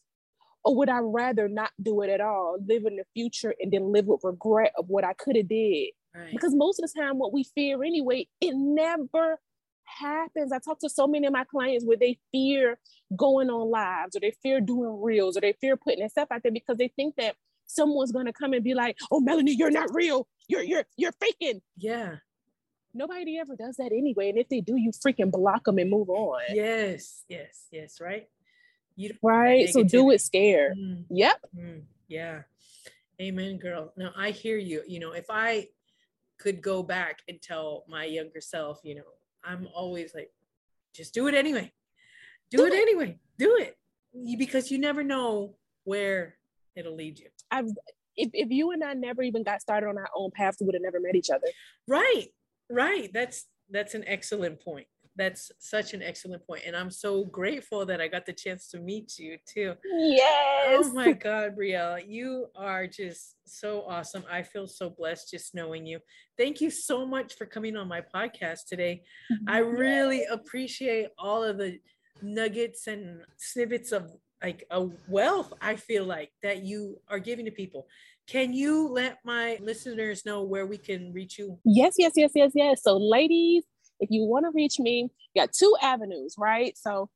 or 0.64 0.74
would 0.74 0.88
i 0.88 0.98
rather 0.98 1.48
not 1.48 1.70
do 1.82 2.02
it 2.02 2.10
at 2.10 2.20
all 2.20 2.56
live 2.66 2.84
in 2.84 2.96
the 2.96 3.04
future 3.14 3.54
and 3.60 3.72
then 3.72 3.92
live 3.92 4.06
with 4.06 4.20
regret 4.24 4.72
of 4.76 4.88
what 4.88 5.04
i 5.04 5.12
could 5.14 5.36
have 5.36 5.48
did 5.48 5.90
right. 6.14 6.30
because 6.32 6.54
most 6.54 6.80
of 6.80 6.90
the 6.90 7.00
time 7.00 7.18
what 7.18 7.32
we 7.32 7.44
fear 7.54 7.82
anyway 7.82 8.26
it 8.40 8.54
never 8.54 9.38
happens. 9.84 10.52
I 10.52 10.58
talk 10.58 10.78
to 10.80 10.88
so 10.88 11.06
many 11.06 11.26
of 11.26 11.32
my 11.32 11.44
clients 11.44 11.84
where 11.84 11.96
they 11.96 12.18
fear 12.32 12.78
going 13.16 13.50
on 13.50 13.70
lives 13.70 14.16
or 14.16 14.20
they 14.20 14.32
fear 14.42 14.60
doing 14.60 15.00
reels 15.02 15.36
or 15.36 15.40
they 15.40 15.54
fear 15.60 15.76
putting 15.76 16.00
their 16.00 16.08
stuff 16.08 16.28
out 16.30 16.42
there 16.42 16.52
because 16.52 16.78
they 16.78 16.88
think 16.88 17.16
that 17.16 17.36
someone's 17.66 18.12
gonna 18.12 18.32
come 18.32 18.52
and 18.52 18.64
be 18.64 18.74
like, 18.74 18.96
oh 19.10 19.20
Melanie, 19.20 19.54
you're 19.54 19.70
not 19.70 19.94
real. 19.94 20.26
You're 20.48 20.62
you're 20.62 20.84
you're 20.96 21.12
faking. 21.12 21.62
Yeah. 21.76 22.16
Nobody 22.92 23.38
ever 23.38 23.56
does 23.56 23.76
that 23.76 23.90
anyway. 23.92 24.28
And 24.28 24.38
if 24.38 24.48
they 24.48 24.60
do, 24.60 24.76
you 24.76 24.92
freaking 24.92 25.32
block 25.32 25.64
them 25.64 25.78
and 25.78 25.90
move 25.90 26.08
on. 26.08 26.42
Yes, 26.50 27.24
yes, 27.28 27.66
yes, 27.72 28.00
right. 28.00 28.28
You 28.96 29.14
right. 29.22 29.68
So 29.68 29.82
do 29.82 30.10
it 30.10 30.20
scared. 30.20 30.76
Mm. 30.78 31.04
Yep. 31.10 31.36
Mm. 31.56 31.82
Yeah. 32.08 32.42
Amen, 33.20 33.58
girl. 33.58 33.92
Now 33.96 34.12
I 34.16 34.30
hear 34.30 34.56
you. 34.56 34.82
You 34.86 35.00
know, 35.00 35.12
if 35.12 35.26
I 35.30 35.68
could 36.38 36.62
go 36.62 36.82
back 36.82 37.20
and 37.28 37.40
tell 37.40 37.84
my 37.88 38.04
younger 38.04 38.40
self, 38.40 38.80
you 38.82 38.96
know, 38.96 39.02
I'm 39.42 39.68
always 39.74 40.14
like, 40.14 40.30
just 40.92 41.14
do 41.14 41.26
it 41.28 41.34
anyway. 41.34 41.72
Do, 42.50 42.58
do 42.58 42.64
it, 42.66 42.72
it, 42.72 42.82
anyway. 42.82 43.18
Do 43.38 43.56
it. 43.56 43.76
Because 44.38 44.70
you 44.70 44.78
never 44.78 45.02
know 45.02 45.56
where 45.84 46.36
it'll 46.76 46.94
lead 46.94 47.18
you. 47.18 47.28
I've 47.50 47.68
if, 48.16 48.30
if 48.32 48.50
you 48.50 48.70
and 48.70 48.84
I 48.84 48.94
never 48.94 49.22
even 49.22 49.42
got 49.42 49.60
started 49.60 49.88
on 49.88 49.98
our 49.98 50.08
own 50.14 50.30
paths, 50.30 50.58
we 50.60 50.66
would 50.66 50.74
have 50.74 50.82
never 50.82 51.00
met 51.00 51.16
each 51.16 51.30
other. 51.30 51.48
Right. 51.88 52.28
Right. 52.70 53.12
That's 53.12 53.46
that's 53.70 53.94
an 53.94 54.04
excellent 54.06 54.60
point 54.60 54.86
that's 55.16 55.52
such 55.58 55.94
an 55.94 56.02
excellent 56.02 56.44
point 56.46 56.62
and 56.66 56.76
i'm 56.76 56.90
so 56.90 57.24
grateful 57.24 57.86
that 57.86 58.00
i 58.00 58.08
got 58.08 58.26
the 58.26 58.32
chance 58.32 58.68
to 58.68 58.80
meet 58.80 59.18
you 59.18 59.38
too. 59.46 59.74
Oh 59.74 60.08
yes. 60.08 60.84
oh 60.86 60.92
my 60.92 61.12
god 61.12 61.56
brielle 61.56 62.02
you 62.06 62.46
are 62.56 62.86
just 62.86 63.36
so 63.46 63.84
awesome. 63.88 64.24
I 64.30 64.42
feel 64.42 64.66
so 64.66 64.90
blessed 64.90 65.30
just 65.30 65.54
knowing 65.54 65.86
you. 65.86 66.00
Thank 66.36 66.60
you 66.60 66.70
so 66.70 67.06
much 67.06 67.34
for 67.34 67.46
coming 67.46 67.76
on 67.76 67.88
my 67.88 68.02
podcast 68.14 68.66
today. 68.68 69.02
I 69.46 69.58
really 69.84 70.24
appreciate 70.24 71.08
all 71.18 71.42
of 71.42 71.58
the 71.58 71.78
nuggets 72.22 72.86
and 72.86 73.20
snippets 73.36 73.92
of 73.92 74.10
like 74.42 74.64
a 74.70 74.86
wealth 75.08 75.52
i 75.60 75.74
feel 75.74 76.04
like 76.04 76.30
that 76.42 76.62
you 76.62 77.00
are 77.08 77.18
giving 77.18 77.44
to 77.44 77.50
people. 77.50 77.86
Can 78.26 78.52
you 78.54 78.88
let 78.88 79.18
my 79.24 79.58
listeners 79.60 80.24
know 80.24 80.42
where 80.42 80.66
we 80.66 80.78
can 80.78 81.12
reach 81.12 81.38
you? 81.38 81.58
Yes 81.64 81.94
yes 81.98 82.12
yes 82.16 82.30
yes 82.34 82.52
yes. 82.54 82.82
So 82.82 82.96
ladies 82.96 83.64
if 84.00 84.10
you 84.10 84.24
want 84.24 84.44
to 84.44 84.50
reach 84.54 84.78
me, 84.78 85.10
you 85.34 85.42
got 85.42 85.52
two 85.52 85.74
avenues, 85.82 86.34
right? 86.38 86.76
So 86.76 87.10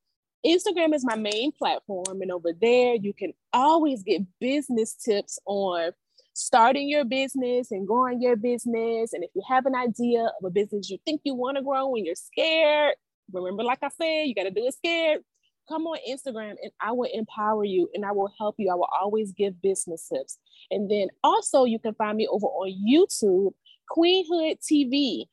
Instagram 0.45 0.93
is 0.93 1.05
my 1.05 1.15
main 1.15 1.51
platform, 1.51 2.21
and 2.21 2.31
over 2.31 2.53
there 2.59 2.95
you 2.95 3.13
can 3.13 3.33
always 3.53 4.03
get 4.03 4.21
business 4.39 4.95
tips 4.95 5.39
on 5.45 5.91
starting 6.33 6.87
your 6.87 7.03
business 7.03 7.71
and 7.71 7.85
growing 7.85 8.21
your 8.21 8.35
business. 8.35 9.13
And 9.13 9.23
if 9.23 9.29
you 9.35 9.41
have 9.47 9.65
an 9.65 9.75
idea 9.75 10.23
of 10.23 10.45
a 10.45 10.49
business 10.49 10.89
you 10.89 10.97
think 11.05 11.21
you 11.23 11.35
want 11.35 11.57
to 11.57 11.63
grow 11.63 11.93
and 11.95 12.05
you're 12.05 12.15
scared, 12.15 12.95
remember, 13.31 13.63
like 13.63 13.79
I 13.83 13.89
said, 13.89 14.23
you 14.23 14.35
got 14.35 14.43
to 14.43 14.51
do 14.51 14.65
it 14.65 14.73
scared. 14.73 15.21
Come 15.67 15.83
on 15.83 15.99
Instagram 16.09 16.55
and 16.61 16.71
I 16.81 16.93
will 16.93 17.09
empower 17.13 17.63
you 17.63 17.89
and 17.93 18.05
I 18.05 18.11
will 18.11 18.31
help 18.39 18.55
you. 18.57 18.71
I 18.71 18.75
will 18.75 18.89
always 18.99 19.33
give 19.33 19.61
business 19.61 20.07
tips. 20.07 20.39
And 20.71 20.89
then 20.89 21.09
also, 21.23 21.65
you 21.65 21.77
can 21.77 21.93
find 21.93 22.17
me 22.17 22.27
over 22.27 22.47
on 22.47 22.73
YouTube, 22.89 23.53
Queenhood 23.95 24.57
TV, 24.61 25.25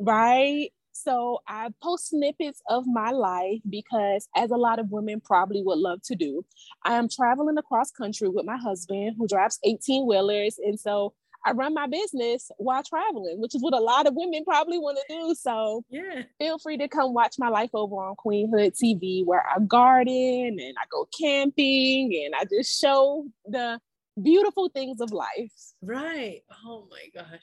right? 0.00 0.70
So 1.02 1.40
I 1.46 1.68
post 1.82 2.08
snippets 2.08 2.62
of 2.68 2.86
my 2.86 3.10
life 3.10 3.60
because, 3.68 4.28
as 4.36 4.50
a 4.50 4.56
lot 4.56 4.78
of 4.78 4.90
women 4.90 5.20
probably 5.20 5.62
would 5.62 5.78
love 5.78 6.00
to 6.04 6.16
do, 6.16 6.44
I 6.84 6.94
am 6.94 7.08
traveling 7.08 7.58
across 7.58 7.90
country 7.90 8.28
with 8.28 8.46
my 8.46 8.56
husband 8.56 9.16
who 9.18 9.28
drives 9.28 9.58
18 9.64 10.06
wheelers. 10.06 10.58
And 10.58 10.78
so 10.80 11.14
I 11.44 11.52
run 11.52 11.74
my 11.74 11.86
business 11.86 12.50
while 12.56 12.82
traveling, 12.82 13.40
which 13.40 13.54
is 13.54 13.62
what 13.62 13.74
a 13.74 13.78
lot 13.78 14.06
of 14.06 14.14
women 14.16 14.44
probably 14.44 14.78
want 14.78 14.98
to 14.98 15.14
do. 15.14 15.34
So 15.34 15.84
yeah, 15.90 16.22
feel 16.38 16.58
free 16.58 16.78
to 16.78 16.88
come 16.88 17.14
watch 17.14 17.36
my 17.38 17.48
life 17.48 17.70
over 17.74 17.94
on 17.96 18.16
Queenhood 18.16 18.72
TV, 18.82 19.24
where 19.24 19.44
I 19.48 19.60
garden 19.60 20.58
and 20.58 20.74
I 20.76 20.86
go 20.90 21.06
camping 21.18 22.24
and 22.24 22.34
I 22.34 22.44
just 22.44 22.80
show 22.80 23.26
the 23.44 23.78
beautiful 24.20 24.70
things 24.70 25.00
of 25.00 25.12
life. 25.12 25.52
Right. 25.82 26.42
Oh 26.64 26.88
my 26.90 27.22
gosh 27.22 27.42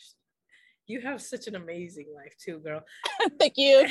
you 0.88 1.02
have 1.02 1.22
such 1.22 1.48
an 1.48 1.56
amazing 1.56 2.08
life 2.16 2.36
too, 2.44 2.60
girl. 2.60 2.82
Thank 3.40 3.54
you. 3.58 3.88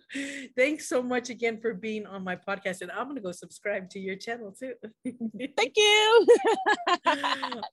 Thanks 0.56 0.88
so 0.88 1.02
much 1.02 1.30
again 1.30 1.60
for 1.60 1.74
being 1.74 2.06
on 2.06 2.24
my 2.24 2.36
podcast. 2.36 2.80
And 2.82 2.90
I'm 2.90 3.08
gonna 3.08 3.20
go 3.20 3.32
subscribe 3.32 3.88
to 3.90 4.00
your 4.00 4.16
channel 4.16 4.52
too. 4.52 4.74
Thank 5.04 5.72
you. 5.76 6.26
Thank 7.04 7.24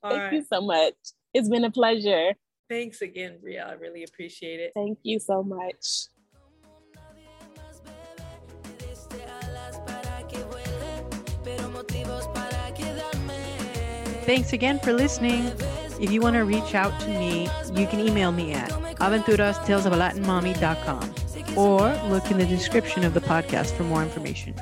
right. 0.04 0.32
you 0.32 0.44
so 0.44 0.60
much. 0.60 0.94
It's 1.34 1.48
been 1.48 1.64
a 1.64 1.70
pleasure. 1.70 2.34
Thanks 2.68 3.02
again, 3.02 3.38
Bria. 3.40 3.66
I 3.66 3.72
really 3.72 4.04
appreciate 4.04 4.60
it. 4.60 4.72
Thank 4.74 4.98
you 5.02 5.18
so 5.18 5.42
much. 5.42 6.06
Thanks 14.24 14.52
again 14.52 14.78
for 14.78 14.92
listening. 14.92 15.52
If 16.02 16.10
you 16.10 16.20
want 16.20 16.34
to 16.34 16.40
reach 16.40 16.74
out 16.74 16.98
to 17.02 17.06
me, 17.06 17.48
you 17.74 17.86
can 17.86 18.00
email 18.00 18.32
me 18.32 18.54
at 18.54 18.70
aventurastalesofalatinmommy.com 18.70 21.14
or 21.56 21.94
look 22.10 22.28
in 22.28 22.38
the 22.38 22.44
description 22.44 23.04
of 23.04 23.14
the 23.14 23.20
podcast 23.20 23.76
for 23.76 23.84
more 23.84 24.02
information. 24.02 24.56